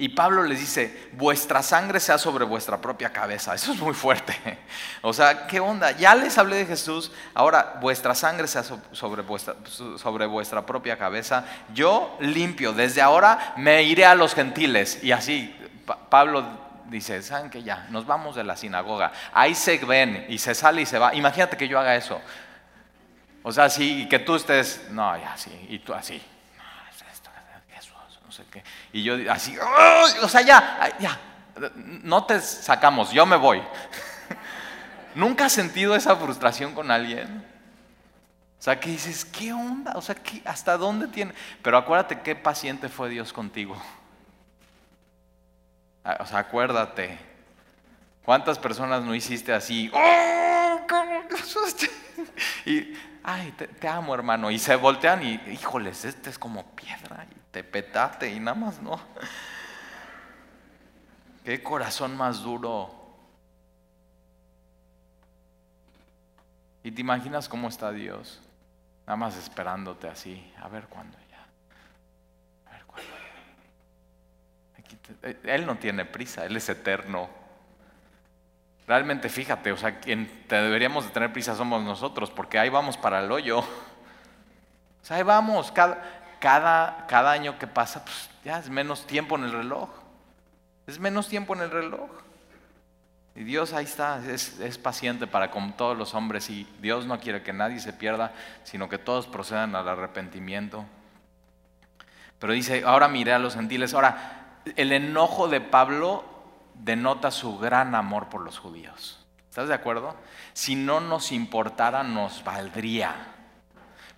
[0.00, 3.54] Y Pablo les dice, vuestra sangre sea sobre vuestra propia cabeza.
[3.54, 4.34] Eso es muy fuerte.
[5.02, 5.92] O sea, ¿qué onda?
[5.92, 9.56] Ya les hablé de Jesús, ahora vuestra sangre sea sobre vuestra,
[9.96, 10.26] sobre
[10.66, 11.44] propia cabeza.
[11.74, 15.02] Yo limpio, desde ahora me iré a los gentiles.
[15.02, 15.54] Y así
[16.08, 16.44] Pablo
[16.86, 17.62] dice, ¿saben qué?
[17.62, 19.12] Ya, nos vamos de la sinagoga.
[19.34, 21.14] Ahí se ven y se sale y se va.
[21.14, 22.20] Imagínate que yo haga eso.
[23.42, 26.22] O sea, sí, que tú estés, no, ya, sí, y tú así.
[28.92, 29.56] Y yo así,
[30.22, 31.18] o sea, ya, ya,
[32.02, 33.62] no te sacamos, yo me voy.
[35.14, 37.44] ¿Nunca has sentido esa frustración con alguien?
[38.58, 39.92] O sea, que dices, ¿qué onda?
[39.96, 41.32] O sea, ¿hasta dónde tiene?
[41.62, 43.80] Pero acuérdate qué paciente fue Dios contigo.
[46.04, 47.18] Ah, o sea, acuérdate.
[48.24, 49.90] ¿Cuántas personas no hiciste así?
[49.94, 50.80] ¡Oh,
[52.66, 54.50] y, ay, te, amo, hermano.
[54.50, 59.00] Y se voltean y, híjoles, este es como piedra te petaste y nada más no.
[61.44, 62.94] Qué corazón más duro.
[66.82, 68.40] Y te imaginas cómo está Dios,
[69.06, 71.46] nada más esperándote así, a ver cuándo ya.
[72.66, 75.28] A ver cuándo ya.
[75.28, 77.28] Eh, él no tiene prisa, Él es eterno.
[78.86, 82.96] Realmente fíjate, o sea, quien te deberíamos de tener prisa somos nosotros, porque ahí vamos
[82.96, 83.58] para el hoyo.
[83.58, 83.66] O
[85.02, 89.44] sea, ahí vamos, cada, cada, cada año que pasa, pues ya es menos tiempo en
[89.44, 89.90] el reloj.
[90.86, 92.10] Es menos tiempo en el reloj.
[93.36, 97.20] Y Dios ahí está, es, es, paciente para con todos los hombres y Dios no
[97.20, 98.32] quiere que nadie se pierda,
[98.64, 100.84] sino que todos procedan al arrepentimiento.
[102.40, 103.94] Pero dice, ahora miré a los gentiles.
[103.94, 106.24] Ahora, el enojo de Pablo
[106.74, 109.24] denota su gran amor por los judíos.
[109.48, 110.16] ¿Estás de acuerdo?
[110.52, 113.14] Si no nos importara, nos valdría.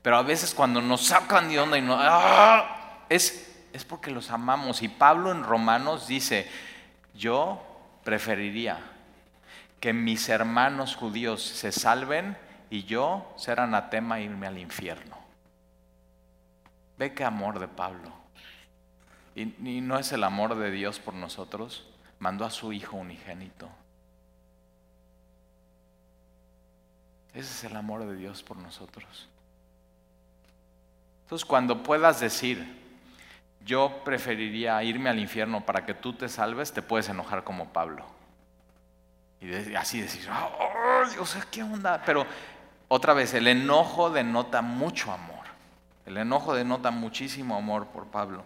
[0.02, 1.96] Pero a veces cuando nos sacan de onda y no...
[1.98, 3.04] ¡ah!
[3.08, 4.82] Es, es porque los amamos.
[4.82, 6.50] Y Pablo en Romanos dice,
[7.14, 7.62] yo
[8.02, 8.80] preferiría
[9.80, 12.36] que mis hermanos judíos se salven
[12.70, 15.16] y yo ser anatema e irme al infierno.
[16.98, 18.12] Ve qué amor de Pablo.
[19.34, 21.86] Y, y, no es el amor de Dios por nosotros.
[22.18, 23.68] Mandó a su Hijo unigénito.
[27.34, 29.28] Ese es el amor de Dios por nosotros.
[31.32, 32.62] Entonces, cuando puedas decir,
[33.64, 38.04] yo preferiría irme al infierno para que tú te salves, te puedes enojar como Pablo.
[39.40, 42.02] Y así decir, oh, sea, ¿qué onda?
[42.04, 42.26] Pero
[42.88, 45.46] otra vez, el enojo denota mucho amor.
[46.04, 48.44] El enojo denota muchísimo amor por Pablo.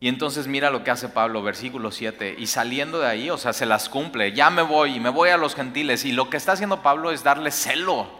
[0.00, 3.52] Y entonces mira lo que hace Pablo, versículo 7, y saliendo de ahí, o sea,
[3.52, 6.38] se las cumple, ya me voy y me voy a los gentiles, y lo que
[6.38, 8.17] está haciendo Pablo es darle celo.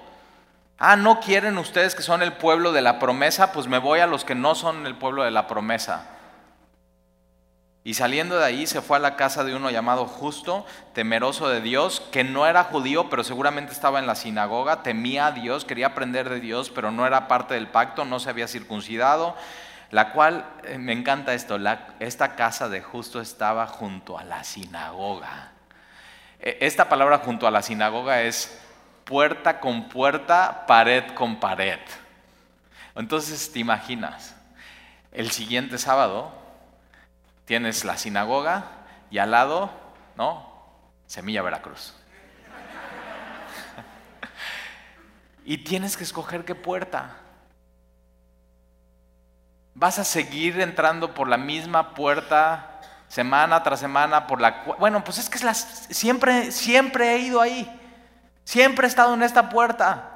[0.78, 3.52] Ah, ¿no quieren ustedes que son el pueblo de la promesa?
[3.52, 6.06] Pues me voy a los que no son el pueblo de la promesa.
[7.84, 11.60] Y saliendo de ahí se fue a la casa de uno llamado justo, temeroso de
[11.60, 15.88] Dios, que no era judío, pero seguramente estaba en la sinagoga, temía a Dios, quería
[15.88, 19.34] aprender de Dios, pero no era parte del pacto, no se había circuncidado
[19.90, 21.58] la cual, eh, me encanta esto,
[21.98, 25.52] esta casa de justo estaba junto a la sinagoga.
[26.40, 28.60] E, esta palabra junto a la sinagoga es
[29.08, 31.80] puerta con puerta, pared con pared.
[32.94, 34.36] Entonces te imaginas,
[35.12, 36.30] el siguiente sábado
[37.46, 38.66] tienes la sinagoga
[39.10, 39.70] y al lado,
[40.14, 40.46] ¿no?
[41.06, 41.94] Semilla Veracruz.
[45.46, 47.16] y tienes que escoger qué puerta.
[49.74, 55.16] Vas a seguir entrando por la misma puerta semana tras semana por la bueno, pues
[55.16, 55.38] es que
[55.94, 57.77] siempre siempre he ido ahí.
[58.48, 60.08] Siempre he estado en esta puerta.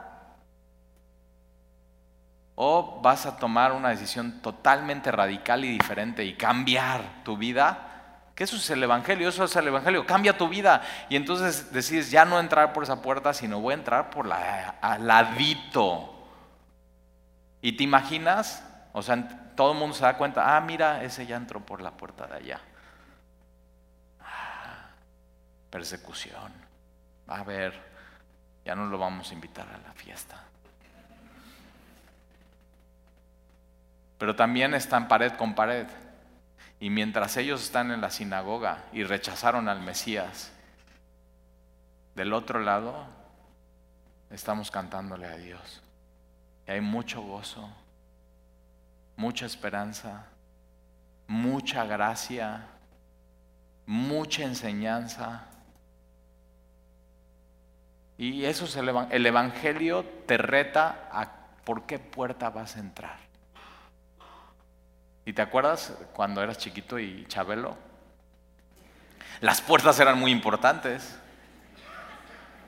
[2.55, 8.31] O vas a tomar una decisión totalmente radical y diferente y cambiar tu vida.
[8.35, 10.81] Que eso es el Evangelio, eso es el Evangelio, cambia tu vida.
[11.11, 14.77] Y entonces decides ya no entrar por esa puerta, sino voy a entrar por la
[14.81, 16.27] al ladito.
[17.61, 18.65] ¿Y te imaginas?
[18.95, 21.91] O sea, todo el mundo se da cuenta, ah, mira, ese ya entró por la
[21.91, 22.61] puerta de allá.
[24.21, 24.89] Ah,
[25.69, 26.51] persecución.
[27.29, 27.92] A ver,
[28.65, 30.43] ya no lo vamos a invitar a la fiesta.
[34.19, 35.87] Pero también están pared con pared.
[36.79, 40.53] Y mientras ellos están en la sinagoga y rechazaron al Mesías,
[42.15, 43.07] del otro lado
[44.31, 45.83] estamos cantándole a Dios.
[46.67, 47.69] Y hay mucho gozo,
[49.17, 50.27] mucha esperanza,
[51.27, 52.67] mucha gracia,
[53.87, 55.47] mucha enseñanza.
[58.19, 61.29] Y eso es el, el Evangelio, te reta a
[61.65, 63.17] por qué puerta vas a entrar.
[65.25, 67.77] ¿Y te acuerdas cuando eras chiquito y Chabelo?
[69.41, 71.19] Las puertas eran muy importantes.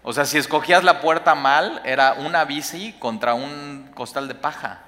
[0.03, 4.81] O sea, si escogías la puerta mal, era una bici contra un costal de paja.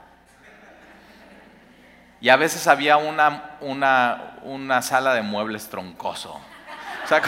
[2.21, 6.41] Y a veces había una, una, una sala de muebles troncoso.
[7.05, 7.23] O sea,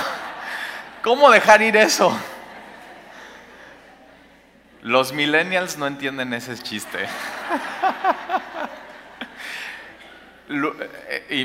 [1.03, 2.17] ¿cómo dejar ir eso?
[4.83, 7.07] Los millennials no entienden ese chiste.
[10.51, 11.45] Eh, y,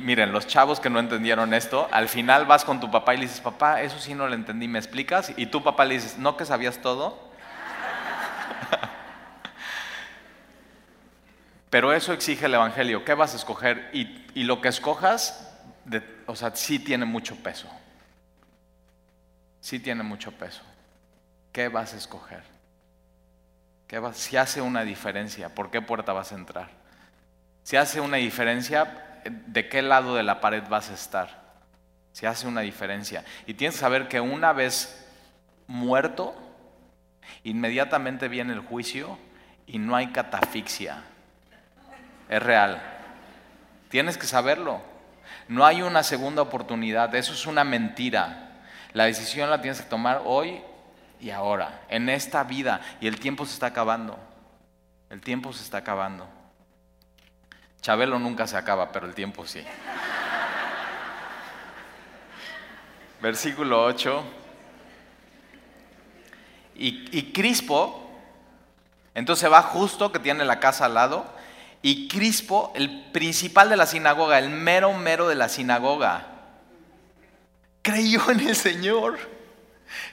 [0.00, 3.26] miren, los chavos que no entendieron esto, al final vas con tu papá y le
[3.26, 5.32] dices, papá, eso sí no lo entendí, ¿me explicas?
[5.36, 7.30] Y tu papá le dices, ¿no que sabías todo?
[11.70, 13.04] Pero eso exige el Evangelio.
[13.04, 13.88] ¿Qué vas a escoger?
[13.94, 15.56] Y, lo que escojas,
[16.26, 17.66] o sea, sí tiene mucho peso.
[19.60, 20.62] Sí tiene mucho peso.
[21.52, 22.51] ¿Qué vas a escoger?
[23.92, 26.70] ¿Qué si hace una diferencia, ¿por qué puerta vas a entrar?
[27.62, 31.42] Si hace una diferencia, ¿de qué lado de la pared vas a estar?
[32.12, 33.22] Si hace una diferencia.
[33.46, 35.06] Y tienes que saber que una vez
[35.66, 36.34] muerto,
[37.44, 39.18] inmediatamente viene el juicio
[39.66, 41.02] y no hay catafixia
[42.30, 42.80] es real.
[43.90, 44.80] Tienes que saberlo.
[45.48, 48.62] No hay una segunda oportunidad, eso es una mentira.
[48.94, 50.62] La decisión la tienes que tomar hoy
[51.22, 54.18] y ahora, en esta vida, y el tiempo se está acabando.
[55.08, 56.28] El tiempo se está acabando.
[57.80, 59.62] Chabelo nunca se acaba, pero el tiempo sí.
[63.20, 64.24] Versículo 8.
[66.74, 68.10] Y, y Crispo,
[69.14, 71.24] entonces va justo que tiene la casa al lado,
[71.82, 76.26] y Crispo, el principal de la sinagoga, el mero mero de la sinagoga,
[77.82, 79.41] creyó en el Señor.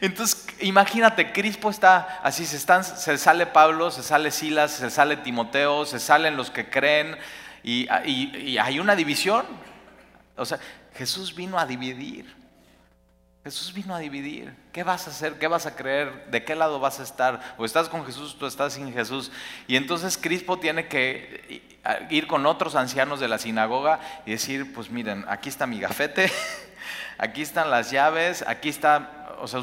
[0.01, 5.17] Entonces, imagínate, Crispo está así, se, están, se sale Pablo, se sale Silas, se sale
[5.17, 7.17] Timoteo, se salen los que creen
[7.63, 9.45] y, y hay una división.
[10.35, 10.59] O sea,
[10.95, 12.39] Jesús vino a dividir.
[13.43, 14.53] Jesús vino a dividir.
[14.73, 15.39] ¿Qué vas a hacer?
[15.39, 16.25] ¿Qué vas a creer?
[16.29, 17.55] ¿De qué lado vas a estar?
[17.57, 19.31] O estás con Jesús, o estás sin Jesús.
[19.67, 24.89] Y entonces Crispo tiene que ir con otros ancianos de la sinagoga y decir, pues
[24.89, 26.31] miren, aquí está mi gafete,
[27.17, 29.61] aquí están las llaves, aquí está, o sea,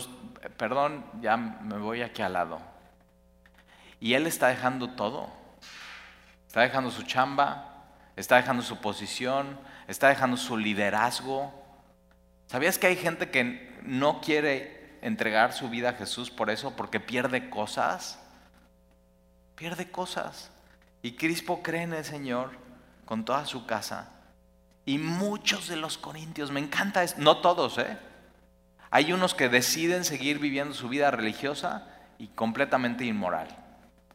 [0.56, 2.60] perdón, ya me voy aquí al lado.
[4.00, 5.28] Y él está dejando todo.
[6.46, 7.84] Está dejando su chamba,
[8.16, 9.58] está dejando su posición,
[9.88, 11.52] está dejando su liderazgo.
[12.46, 16.74] ¿Sabías que hay gente que no quiere entregar su vida a Jesús por eso?
[16.76, 18.18] Porque pierde cosas.
[19.54, 20.50] Pierde cosas.
[21.02, 22.50] Y Crispo cree en el Señor
[23.04, 24.10] con toda su casa.
[24.84, 27.98] Y muchos de los corintios, me encanta no todos, ¿eh?
[28.96, 33.46] Hay unos que deciden seguir viviendo su vida religiosa y completamente inmoral.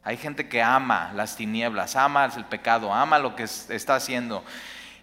[0.02, 4.42] Hay gente que ama las tinieblas, ama el pecado, ama lo que está haciendo.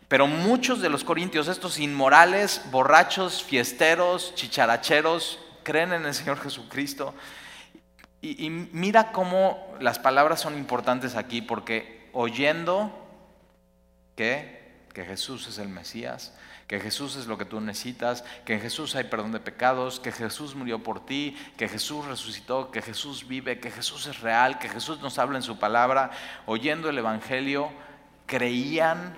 [0.09, 7.15] Pero muchos de los corintios, estos inmorales, borrachos, fiesteros, chicharacheros, creen en el Señor Jesucristo
[8.21, 12.91] y, mira cómo las palabras son importantes aquí, porque oyendo
[14.17, 16.33] que, que Jesús es el Mesías,
[16.69, 20.12] que Jesús es lo que tú necesitas, que en Jesús hay perdón de pecados, que
[20.12, 24.69] Jesús murió por ti, que Jesús resucitó, que Jesús vive, que Jesús es real, que
[24.69, 26.12] Jesús nos habla en su palabra,
[26.45, 27.71] oyendo el Evangelio,
[28.27, 29.15] creían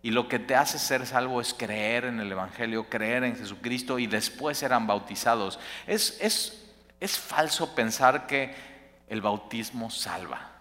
[0.00, 3.98] y lo que te hace ser salvo es creer en el Evangelio, creer en Jesucristo
[3.98, 5.58] y después eran bautizados.
[5.88, 8.54] Es, es, es falso pensar que
[9.08, 10.52] el bautismo salva.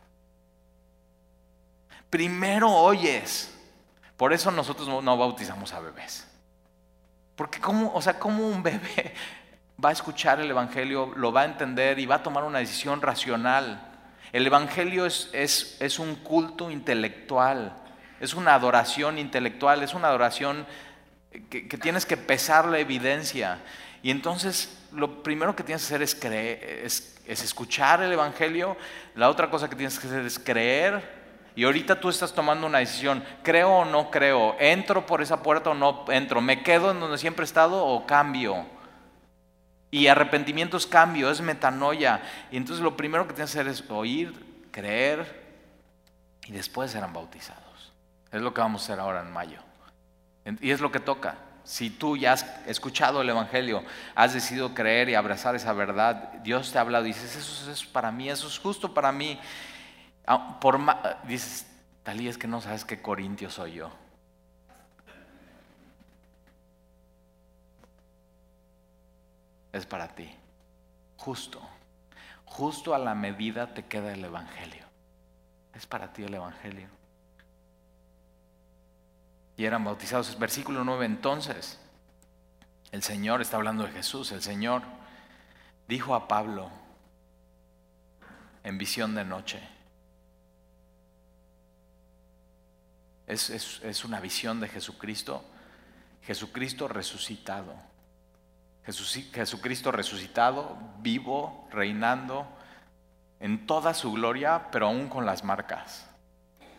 [2.10, 3.59] Primero oyes.
[4.19, 6.27] Por eso nosotros no bautizamos a bebés.
[7.38, 9.13] Porque cómo, o sea, ¿cómo un bebé
[9.82, 13.01] va a escuchar el Evangelio, lo va a entender y va a tomar una decisión
[13.01, 13.82] racional?
[14.34, 17.77] El Evangelio es, es un culto intelectual,
[18.19, 20.67] es una adoración intelectual, es una adoración
[21.49, 23.60] que, que tienes que pesar la evidencia.
[24.03, 28.75] Y entonces lo primero que tienes que hacer es, creer, es, escuchar el Evangelio,
[29.15, 31.18] la otra cosa que tienes que hacer es creer.
[31.60, 35.72] Y ahorita tú estás tomando una decisión, creo o no creo, entro por esa puerta
[35.72, 38.65] o no entro, me quedo en donde siempre he estado o cambio.
[39.91, 42.22] Y arrepentimiento es cambio, es metanoia.
[42.50, 45.60] Y entonces lo primero que tienes que hacer es oír, creer
[46.45, 47.91] y después serán bautizados.
[48.32, 49.60] Es lo que vamos a hacer ahora en mayo.
[50.62, 51.36] Y es lo que toca.
[51.65, 53.84] Si tú ya has escuchado el Evangelio,
[54.15, 57.84] has decidido creer y abrazar esa verdad, Dios te ha hablado y dices, eso es
[57.84, 59.38] para mí, eso es justo para mí.
[60.30, 60.80] Ah, por,
[61.28, 61.65] dices,
[62.04, 63.92] Talí, es que no sabes qué corintio soy yo.
[69.74, 70.30] Es para ti,
[71.18, 71.62] justo,
[72.46, 74.86] justo a la medida te queda el Evangelio.
[75.74, 76.89] Es para ti el Evangelio
[79.60, 80.39] y eran bautizados.
[80.39, 81.78] Versículo 9, entonces,
[82.94, 84.84] el Señor está hablando de Jesús, el Señor
[85.86, 86.72] dijo a Pablo
[88.63, 89.60] en visión de noche,
[93.30, 93.50] es,
[93.84, 95.44] es una visión de Jesucristo,
[96.24, 97.74] Jesucristo resucitado.
[98.86, 102.48] Jesucristo resucitado, vivo, reinando
[103.39, 106.08] en toda su gloria, pero aún con las marcas.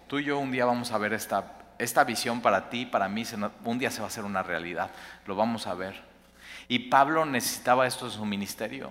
[0.09, 3.25] Tú y yo un día vamos a ver esta esta visión para ti, para mí,
[3.65, 4.91] un día se va a hacer una realidad.
[5.27, 6.01] Lo vamos a ver.
[6.69, 8.91] Y Pablo necesitaba esto de su ministerio.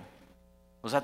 [0.82, 1.02] O sea,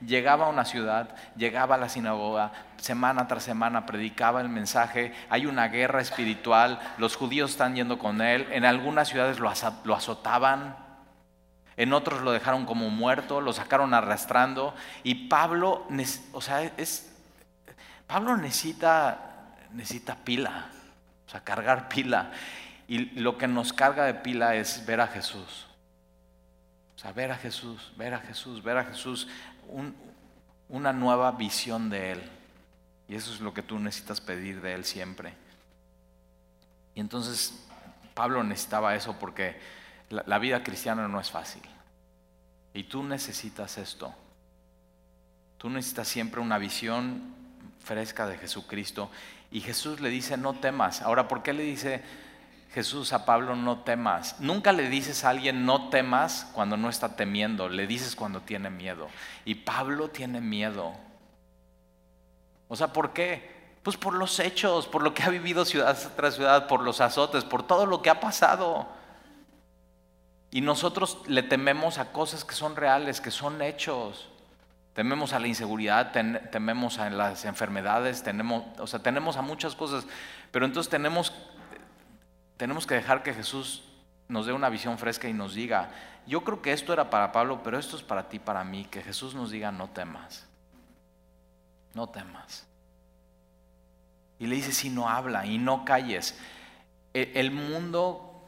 [0.00, 5.46] llegaba a una ciudad, llegaba a la sinagoga, semana tras semana predicaba el mensaje, hay
[5.46, 9.50] una guerra espiritual, los judíos están yendo con él, en algunas ciudades lo,
[9.94, 10.76] azotaban,
[11.76, 15.86] en otros lo dejaron como muerto, lo sacaron arrastrando, y Pablo,
[16.32, 17.12] o sea, es,
[18.06, 19.18] Pablo necesita,
[19.72, 20.68] necesita pila
[21.34, 22.30] a cargar pila.
[22.86, 25.66] Y lo que nos carga de pila es ver a Jesús.
[27.12, 29.28] Ver a Jesús, ver a Jesús, ver a Jesús,
[30.68, 32.30] una nueva visión de Él.
[33.08, 35.34] Y eso es lo que tú necesitas pedir de Él siempre.
[36.94, 37.66] Y entonces
[38.14, 39.58] Pablo necesitaba eso porque
[40.08, 41.62] la, la vida cristiana no es fácil.
[42.72, 44.14] Y tú necesitas esto.
[45.58, 47.34] Tú necesitas siempre una visión
[47.84, 49.10] fresca de Jesucristo.
[49.50, 51.02] Y Jesús le dice, no temas.
[51.02, 52.02] Ahora, ¿por qué le dice
[52.74, 54.40] Jesús a Pablo, no temas?
[54.40, 58.68] Nunca le dices a alguien, no temas cuando no está temiendo, le dices cuando tiene
[58.68, 59.08] miedo.
[59.44, 60.92] Y Pablo tiene miedo.
[62.66, 63.54] O sea, ¿por qué?
[63.84, 67.44] Pues por los hechos, por lo que ha vivido ciudad tras ciudad, por los azotes,
[67.44, 68.88] por todo lo que ha pasado.
[70.50, 74.28] Y nosotros le tememos a cosas que son reales, que son hechos.
[74.94, 76.12] Tememos a la inseguridad,
[76.50, 80.06] tememos a las enfermedades, tenemos, o sea, tenemos a muchas cosas.
[80.52, 81.32] Pero entonces tenemos,
[82.56, 83.82] tenemos que dejar que Jesús
[84.28, 85.90] nos dé una visión fresca y nos diga,
[86.26, 89.02] yo creo que esto era para Pablo, pero esto es para ti, para mí, que
[89.02, 90.46] Jesús nos diga, no temas,
[91.92, 92.66] no temas.
[94.38, 96.38] Y le dice, si no habla y no calles.
[97.12, 98.42] E, el mundo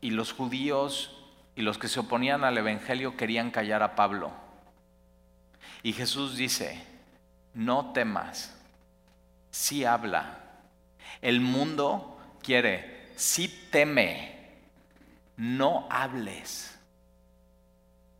[0.00, 1.18] y los judíos
[1.54, 4.32] y los que se oponían al Evangelio querían callar a Pablo.
[5.82, 6.84] Y Jesús dice,
[7.54, 8.56] no temas,
[9.50, 10.38] sí habla.
[11.20, 14.60] El mundo quiere, sí teme,
[15.36, 16.78] no hables.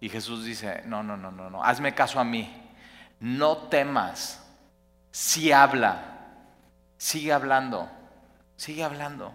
[0.00, 2.52] Y Jesús dice, no, no, no, no, no, hazme caso a mí,
[3.20, 4.44] no temas,
[5.10, 6.28] sí habla,
[6.96, 7.88] sigue hablando,
[8.56, 9.32] sigue hablando.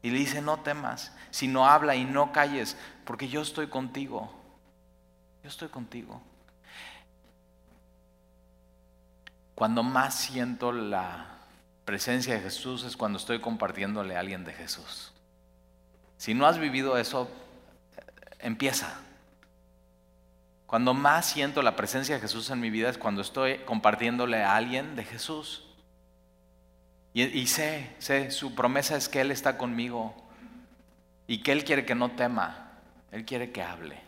[0.00, 4.32] Y le dice, no temas, sino habla y no calles, porque yo estoy contigo.
[5.42, 6.20] Yo estoy contigo.
[9.54, 11.37] Cuando más siento la
[11.88, 15.10] presencia de Jesús es cuando estoy compartiéndole a alguien de Jesús.
[16.18, 17.30] Si no has vivido eso,
[18.40, 19.00] empieza.
[20.66, 24.54] Cuando más siento la presencia de Jesús en mi vida es cuando estoy compartiéndole a
[24.54, 25.64] alguien de Jesús.
[27.14, 30.14] Y, sé, sé, su promesa es que Él está conmigo
[31.26, 32.70] y que Él quiere que no tema,
[33.12, 33.98] Él quiere que hable,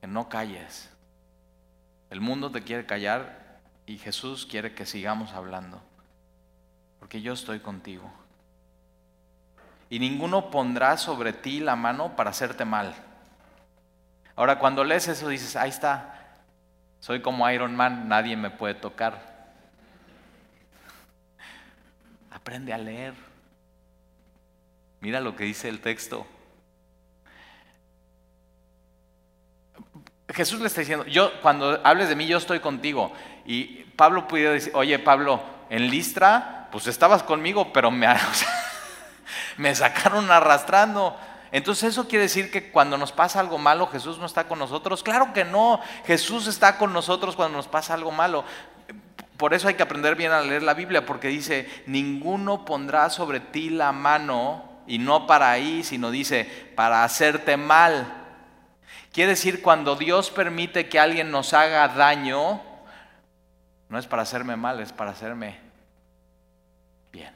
[0.00, 0.90] que no calles.
[2.10, 3.45] El mundo te quiere callar
[3.86, 5.80] y Jesús quiere que sigamos hablando,
[6.98, 8.12] porque yo estoy contigo.
[9.88, 12.94] Y ninguno pondrá sobre ti la mano para hacerte mal.
[14.34, 16.16] Ahora, cuando lees eso dices, ahí está,
[17.00, 19.36] soy como Iron Man, nadie me puede tocar.
[22.30, 23.14] Aprende a leer.
[25.00, 26.26] Mira lo que dice el texto.
[30.28, 33.12] Jesús le está diciendo, yo cuando hables de mí, yo estoy contigo.
[33.44, 38.06] Y Pablo pudiera decir, oye Pablo, en Listra, pues estabas conmigo, pero me,
[39.56, 41.16] me sacaron arrastrando.
[41.52, 45.02] Entonces eso quiere decir que cuando nos pasa algo malo, Jesús no está con nosotros.
[45.02, 48.44] Claro que no, Jesús está con nosotros cuando nos pasa algo malo.
[49.36, 53.40] Por eso hay que aprender bien a leer la Biblia, porque dice, ninguno pondrá sobre
[53.40, 58.25] ti la mano, y no para ahí, sino dice, para hacerte mal.
[59.16, 62.60] Quiere decir, cuando Dios permite que alguien nos haga daño,
[63.88, 65.58] no es para hacerme mal, es para hacerme
[67.10, 67.32] bien.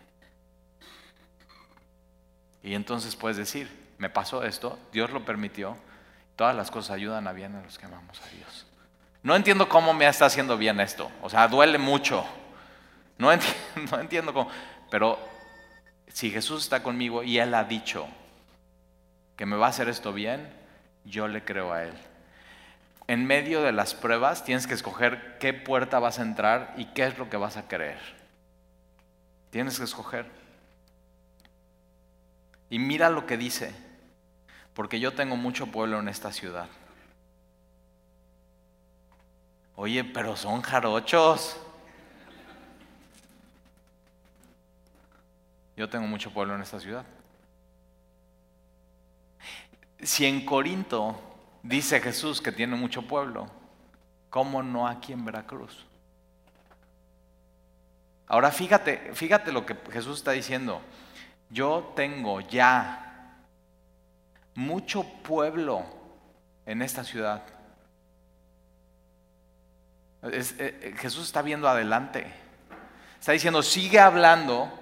[2.62, 5.74] Y entonces puedes decir, me pasó esto, Dios lo permitió,
[6.36, 8.66] todas las cosas ayudan a bien a los que amamos a Dios.
[9.22, 11.10] No entiendo cómo me está haciendo bien esto.
[11.22, 12.26] O sea, duele mucho.
[13.16, 13.58] No entiendo,
[13.90, 14.50] no entiendo cómo.
[14.90, 15.18] Pero
[16.08, 18.06] si Jesús está conmigo y Él ha dicho
[19.34, 20.59] que me va a hacer esto bien,
[21.04, 21.94] yo le creo a Él.
[23.06, 27.06] En medio de las pruebas tienes que escoger qué puerta vas a entrar y qué
[27.06, 27.98] es lo que vas a creer.
[29.50, 30.26] Tienes que escoger.
[32.68, 33.74] Y mira lo que dice,
[34.74, 36.68] porque yo tengo mucho pueblo en esta ciudad.
[39.74, 41.56] Oye, pero son jarochos.
[45.76, 47.04] Yo tengo mucho pueblo en esta ciudad.
[50.02, 51.20] Si en Corinto
[51.62, 53.48] dice Jesús que tiene mucho pueblo,
[54.30, 55.86] ¿cómo no aquí en Veracruz?
[58.26, 60.80] Ahora fíjate, fíjate lo que Jesús está diciendo.
[61.50, 63.36] Yo tengo ya
[64.54, 65.84] mucho pueblo
[66.64, 67.42] en esta ciudad.
[70.22, 72.26] Eh, eh, Jesús está viendo adelante.
[73.18, 74.72] Está diciendo, sigue hablando,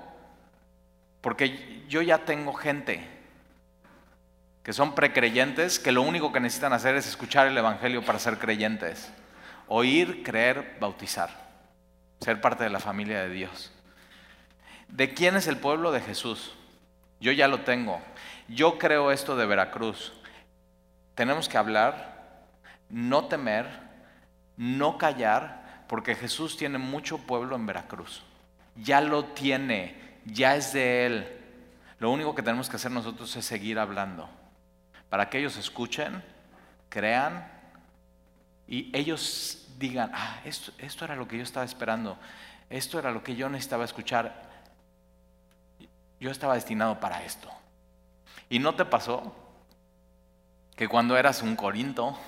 [1.21, 3.18] porque yo ya tengo gente
[4.69, 8.39] que son precreyentes, que lo único que necesitan hacer es escuchar el Evangelio para ser
[8.39, 9.11] creyentes.
[9.67, 11.31] Oír, creer, bautizar.
[12.21, 13.73] Ser parte de la familia de Dios.
[14.89, 16.53] ¿De quién es el pueblo de Jesús?
[17.19, 17.99] Yo ya lo tengo.
[18.47, 20.13] Yo creo esto de Veracruz.
[21.15, 22.45] Tenemos que hablar,
[22.91, 23.65] no temer,
[24.59, 28.23] no callar, porque Jesús tiene mucho pueblo en Veracruz.
[28.77, 31.39] Ya lo tiene, ya es de Él.
[32.01, 34.29] Lo único que tenemos que hacer nosotros es seguir hablando,
[35.09, 36.23] para que ellos escuchen,
[36.89, 37.51] crean
[38.67, 42.19] y ellos digan, ah, esto, esto era lo que yo estaba esperando,
[42.71, 44.49] esto era lo que yo necesitaba escuchar,
[46.21, 47.49] yo estaba destinado para esto.
[48.51, 49.35] ¿Y no te pasó
[50.77, 52.19] que cuando eras un Corinto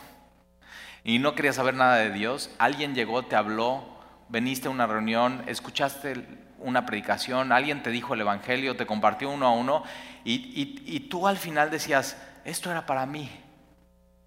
[1.05, 3.85] y no querías saber nada de Dios, alguien llegó, te habló,
[4.29, 6.27] veniste a una reunión, escuchaste
[6.59, 9.83] una predicación, alguien te dijo el Evangelio, te compartió uno a uno
[10.25, 13.31] y, tú al final decías, esto era para mí,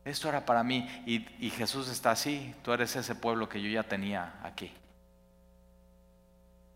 [0.05, 0.87] esto era para mí.
[1.05, 4.71] Y, Jesús está así, tú eres ese pueblo que yo ya tenía aquí.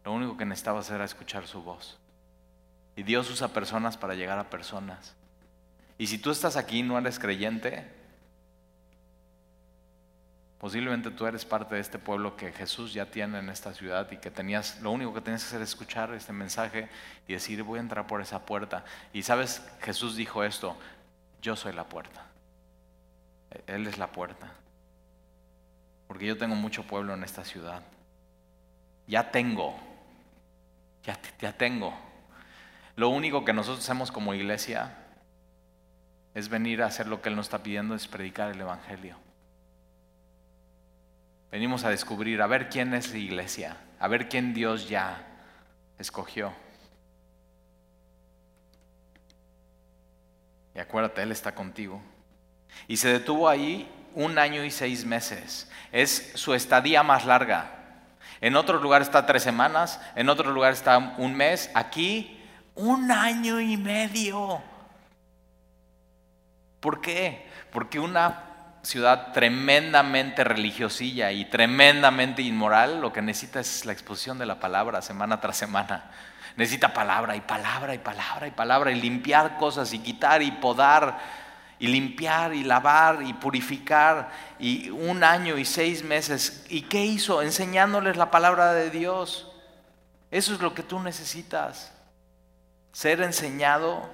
[0.03, 1.97] Lo único que necesitabas era escuchar su voz.
[2.95, 5.15] Y Dios usa personas para llegar a personas.
[5.97, 7.91] Y si tú estás aquí y no eres creyente,
[10.57, 14.17] posiblemente tú eres parte de este pueblo que Jesús ya tiene en esta ciudad y
[14.17, 16.89] que tenías, lo único que tenías que hacer es escuchar este mensaje
[17.27, 18.85] y decir, voy a entrar por esa puerta.
[19.11, 20.77] Y sabes, Jesús dijo esto,
[21.47, 22.25] yo soy la puerta.
[23.67, 24.51] Él es la puerta.
[26.05, 27.81] Porque yo tengo mucho pueblo en esta ciudad.
[29.07, 29.73] Ya tengo,
[31.39, 31.93] ya, tengo.
[32.97, 34.97] Lo único que nosotros hacemos como iglesia
[36.33, 39.15] es venir a hacer lo que Él nos está pidiendo, es predicar el Evangelio.
[41.49, 45.25] Venimos a descubrir, a ver quién es la iglesia, a ver quién Dios ya
[45.97, 46.51] escogió.
[50.77, 51.99] Y acuérdate, Él está contigo.
[52.87, 55.67] Y se detuvo ahí un año y seis meses.
[55.91, 57.71] Es su estadía más larga.
[58.41, 61.71] En otro lugar está tres semanas, en otro lugar está un mes.
[61.73, 62.39] Aquí
[62.75, 64.61] un año y medio.
[66.79, 67.47] ¿Por qué?
[67.71, 68.43] Porque una
[68.83, 75.01] ciudad tremendamente religiosilla y tremendamente inmoral lo que necesita es la exposición de la palabra
[75.01, 76.11] semana tras semana.
[76.57, 81.19] Necesita palabra y palabra y palabra y palabra y limpiar cosas y quitar y podar
[81.77, 86.65] y limpiar y lavar y purificar y un año y seis meses.
[86.67, 87.43] ¿Y qué hizo?
[87.43, 89.51] Enseñándoles la palabra de Dios.
[90.31, 91.93] Eso es lo que tú necesitas
[92.91, 94.09] ser enseñado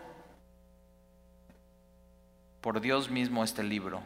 [2.59, 4.03] por Dios mismo este libro.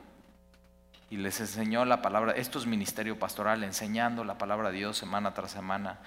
[1.10, 5.34] Y les enseñó la palabra, esto es ministerio pastoral, enseñando la palabra de Dios semana
[5.34, 6.00] tras semana.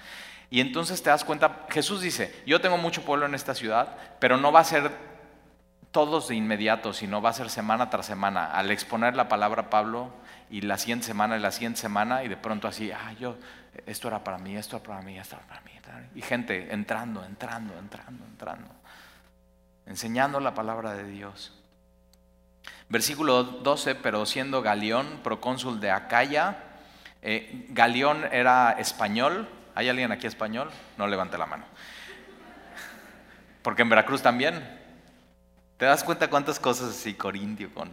[0.49, 4.37] Y entonces te das cuenta, Jesús dice, yo tengo mucho pueblo en esta ciudad, pero
[4.37, 4.91] no va a ser
[5.91, 8.45] todos de inmediato, sino va a ser semana tras semana.
[8.45, 10.13] Al exponer la palabra Pablo
[10.49, 13.37] y la siguiente semana y la siguiente semana, y de pronto así, ah, yo,
[13.85, 15.71] esto era para mí, esto era para mí, esto era para mí.
[16.15, 18.69] Y gente entrando, entrando, entrando, entrando.
[19.85, 21.60] Enseñando la palabra de Dios.
[22.89, 26.57] Versículo 12, pero siendo Galeón, procónsul de Acaya,
[27.21, 29.47] eh, Galeón era español.
[29.75, 30.69] ¿Hay alguien aquí español?
[30.97, 31.63] No levante la mano.
[33.61, 34.79] Porque en Veracruz también.
[35.77, 37.89] ¿Te das cuenta cuántas cosas así Corintio con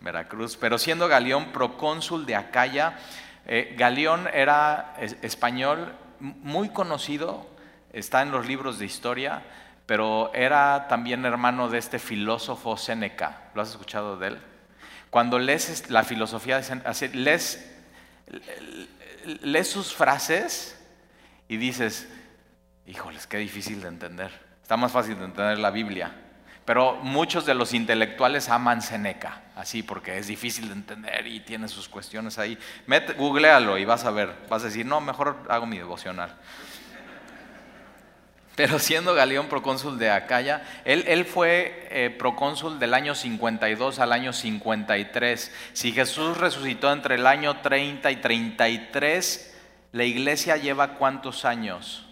[0.00, 0.56] Veracruz?
[0.56, 2.98] Pero siendo Galeón procónsul de Acaya,
[3.46, 7.46] eh, Galeón era español muy conocido,
[7.92, 9.42] está en los libros de historia,
[9.86, 13.50] pero era también hermano de este filósofo Séneca.
[13.54, 14.38] ¿Lo has escuchado de él?
[15.10, 17.70] Cuando lees la filosofía de Séneca, lees,
[19.42, 20.78] lees sus frases
[21.48, 22.08] y dices,
[22.86, 24.30] híjoles, qué difícil de entender.
[24.62, 26.12] Está más fácil de entender la Biblia.
[26.64, 31.66] Pero muchos de los intelectuales aman Seneca, así porque es difícil de entender y tiene
[31.68, 32.56] sus cuestiones ahí.
[33.18, 36.36] googlealo y vas a ver, vas a decir, no, mejor hago mi devocional.
[38.54, 44.32] Pero siendo Galeón procónsul de Acaya, él, fue eh, procónsul del año 52 al año
[44.32, 45.52] 53.
[45.72, 49.54] Si Jesús resucitó entre el año 30 y 33,
[49.92, 52.06] la iglesia lleva cuántos años?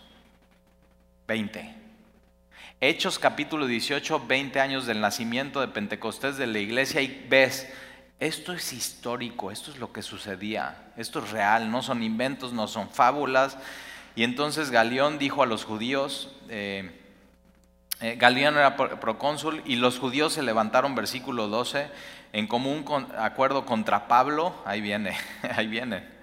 [1.29, 1.75] 20.
[2.81, 7.71] Hechos capítulo 18, 20 años del nacimiento de Pentecostés de la iglesia y ves,
[8.19, 12.67] esto es histórico, esto es lo que sucedía, esto es real, no son inventos, no
[12.67, 13.59] son fábulas.
[14.17, 16.91] Y entonces Galeón dijo a los judíos, eh,
[18.01, 21.89] eh, Galeón era procónsul y los judíos se levantaron, versículo 12,
[22.33, 22.85] en común
[23.19, 25.17] acuerdo contra Pablo, ahí viene,
[25.57, 26.21] ahí viene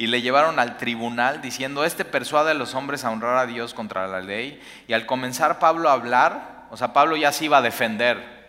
[0.00, 3.74] y le llevaron al tribunal diciendo, este persuade a los hombres a honrar a Dios
[3.74, 4.58] contra la ley.
[4.88, 8.40] Y al comenzar Pablo a hablar, o sea, Pablo ya se iba a defender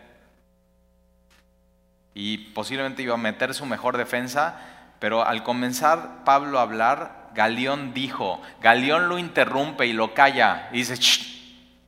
[2.13, 4.61] y posiblemente iba a meter su mejor defensa,
[4.99, 10.77] pero al comenzar Pablo a hablar, Galeón dijo, Galeón lo interrumpe y lo calla y
[10.77, 10.95] dice,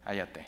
[0.03, 0.47] cállate.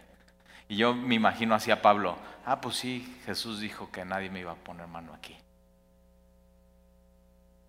[0.67, 4.39] Y yo me imagino así a Pablo, ah, pues sí, Jesús dijo que nadie me
[4.39, 5.35] iba a poner mano aquí.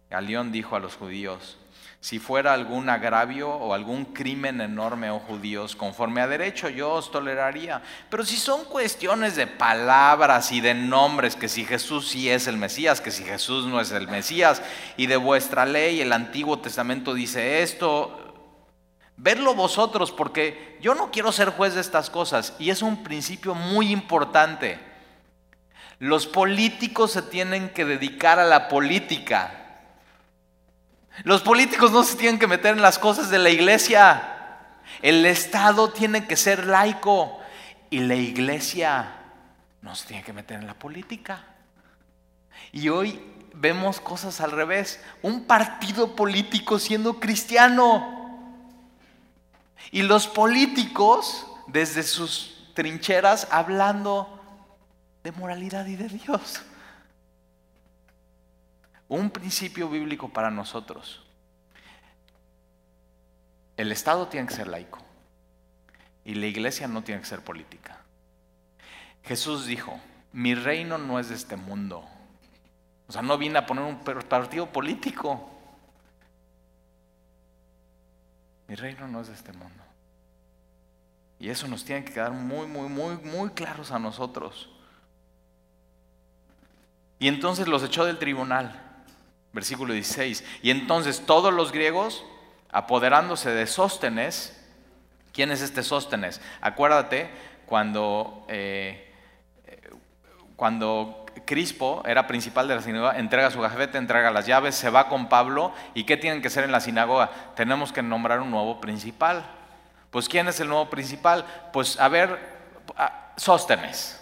[0.08, 1.58] Galión dijo a los judíos,
[2.00, 7.10] si fuera algún agravio o algún crimen enorme, oh judíos, conforme a derecho yo os
[7.10, 7.82] toleraría.
[8.08, 12.58] Pero si son cuestiones de palabras y de nombres, que si Jesús sí es el
[12.58, 14.62] Mesías, que si Jesús no es el Mesías,
[14.96, 18.22] y de vuestra ley el Antiguo Testamento dice esto,
[19.16, 23.54] verlo vosotros, porque yo no quiero ser juez de estas cosas, y es un principio
[23.54, 24.78] muy importante.
[25.98, 29.65] Los políticos se tienen que dedicar a la política.
[31.24, 34.34] Los políticos no se tienen que meter en las cosas de la iglesia.
[35.02, 37.38] El Estado tiene que ser laico
[37.90, 39.16] y la iglesia
[39.82, 41.44] no se tiene que meter en la política.
[42.72, 43.20] Y hoy
[43.54, 45.00] vemos cosas al revés.
[45.22, 48.14] Un partido político siendo cristiano.
[49.90, 54.40] Y los políticos desde sus trincheras hablando
[55.24, 56.62] de moralidad y de Dios
[59.08, 61.22] un principio bíblico para nosotros.
[63.76, 64.98] El Estado tiene que ser laico
[66.24, 68.00] y la iglesia no tiene que ser política.
[69.22, 70.00] Jesús dijo,
[70.32, 72.04] mi reino no es de este mundo.
[73.08, 75.50] O sea, no vine a poner un partido político.
[78.68, 79.82] Mi reino no es de este mundo.
[81.38, 84.70] Y eso nos tiene que quedar muy, muy, muy, muy claros a nosotros.
[87.18, 88.85] Y entonces los echó del tribunal.
[89.56, 90.44] Versículo 16.
[90.60, 92.26] Y entonces todos los griegos,
[92.70, 94.54] apoderándose de Sóstenes,
[95.32, 96.42] ¿quién es este Sóstenes?
[96.60, 97.30] Acuérdate
[97.64, 99.10] cuando, eh,
[100.56, 105.08] cuando Crispo era principal de la sinagoga, entrega su gafete, entrega las llaves, se va
[105.08, 105.72] con Pablo.
[105.94, 107.30] ¿Y qué tienen que hacer en la sinagoga?
[107.54, 109.42] Tenemos que nombrar un nuevo principal.
[110.10, 111.46] Pues ¿quién es el nuevo principal?
[111.72, 112.38] Pues a ver,
[113.38, 114.20] Sóstenes.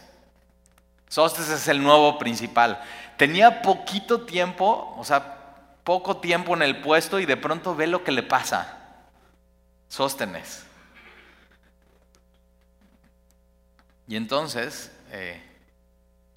[1.08, 2.80] Sóstenes es el nuevo principal
[3.16, 5.34] tenía poquito tiempo, o sea,
[5.84, 8.78] poco tiempo en el puesto y de pronto ve lo que le pasa.
[9.88, 10.66] Sóstenes.
[14.06, 15.42] Y entonces, eh,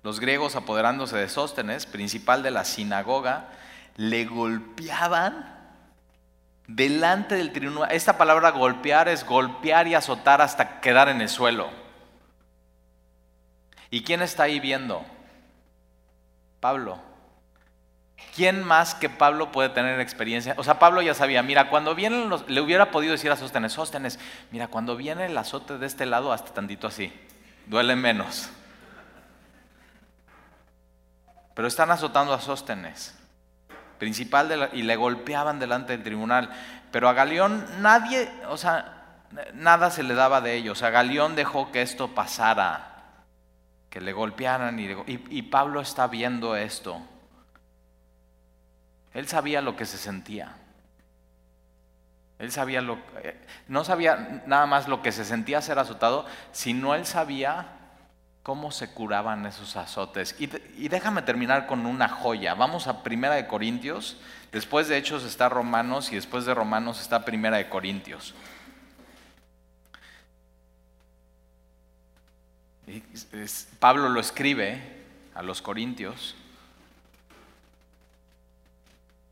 [0.04, 3.50] los griegos apoderándose de Sóstenes, principal de la sinagoga,
[3.96, 5.58] le golpeaban
[6.68, 7.92] delante del tribunal.
[7.92, 11.70] Esta palabra golpear es golpear y azotar hasta quedar en el suelo.
[13.90, 15.06] ¿Y quién está ahí viendo?
[16.60, 17.00] Pablo.
[18.36, 20.56] ¿Quién más que Pablo puede tener experiencia?
[20.58, 23.74] O sea, Pablo ya sabía, mira, cuando vienen los, le hubiera podido decir a Sóstenes,
[23.74, 24.20] Sóstenes,
[24.52, 27.14] mira, cuando viene el azote de este lado, hasta tantito así,
[27.68, 28.50] duele menos.
[31.54, 33.16] Pero están azotando a Sóstenes,
[34.00, 36.50] principal y le golpeaban delante del tribunal.
[36.92, 39.22] Pero a Galeón nadie, o sea,
[39.54, 40.80] nada se le daba de ellos.
[40.80, 42.97] Sea, Galeón dejó que esto pasara
[44.02, 47.02] le golpearan y, y, Pablo está viendo esto.
[49.14, 50.56] Él sabía lo que se sentía.
[52.40, 56.94] Él sabía lo eh, no sabía nada más lo que se sentía ser azotado, sino
[56.94, 57.66] él sabía
[58.44, 60.36] cómo se curaban esos azotes.
[60.40, 62.54] Y, y, déjame terminar con una joya.
[62.54, 64.18] Vamos a Primera de Corintios.
[64.52, 68.36] Después de Hechos está Romanos y después de Romanos está Primera de Corintios.
[73.80, 74.82] Pablo lo escribe
[75.36, 76.36] a los corintios.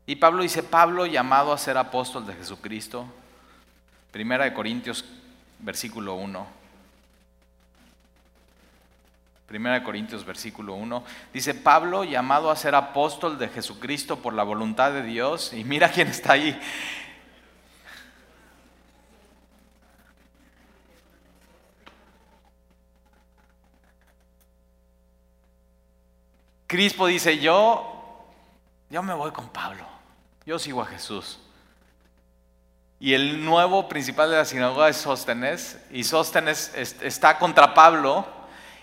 [0.06, 3.06] Y Pablo dice, Pablo llamado a ser apóstol de Jesucristo.
[4.12, 5.04] Primera de Corintios,
[5.58, 6.46] versículo 1.
[9.48, 11.04] Primera de Corintios, versículo 1.
[11.32, 15.52] Dice, Pablo llamado a ser apóstol de Jesucristo por la voluntad de Dios.
[15.52, 16.60] Y mira quién está ahí.
[26.66, 28.26] Crispo dice, yo,
[28.90, 29.84] yo me voy con Pablo,
[30.44, 31.38] yo sigo a Jesús.
[32.98, 38.26] Y el nuevo principal de la sinagoga es Sóstenes, y Sóstenes está contra Pablo,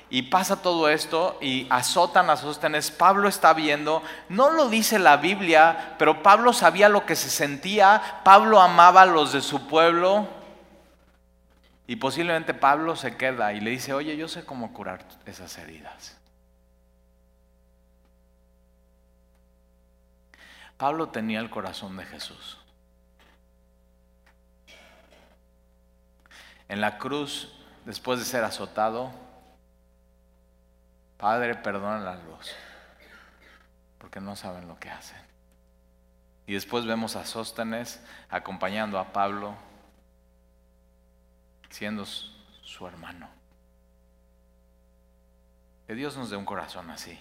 [0.10, 2.92] y pasa todo esto, y azotan a Sóstenes.
[2.92, 8.22] Pablo está viendo, no lo dice la Biblia, pero Pablo sabía lo que se sentía,
[8.24, 10.28] Pablo amaba a los de su pueblo,
[11.86, 16.18] y posiblemente Pablo se queda y le dice, oye, yo sé cómo curar esas heridas.
[20.84, 22.58] Pablo tenía el corazón de Jesús.
[26.68, 27.54] En la cruz,
[27.86, 29.10] después de ser azotado,
[31.16, 32.54] Padre, perdona la luz,
[33.98, 35.22] porque no saben lo que hacen.
[36.48, 39.56] Y después vemos a Sóstenes acompañando a Pablo,
[41.70, 43.30] siendo su hermano.
[45.88, 47.18] Que Dios nos dé un corazón así.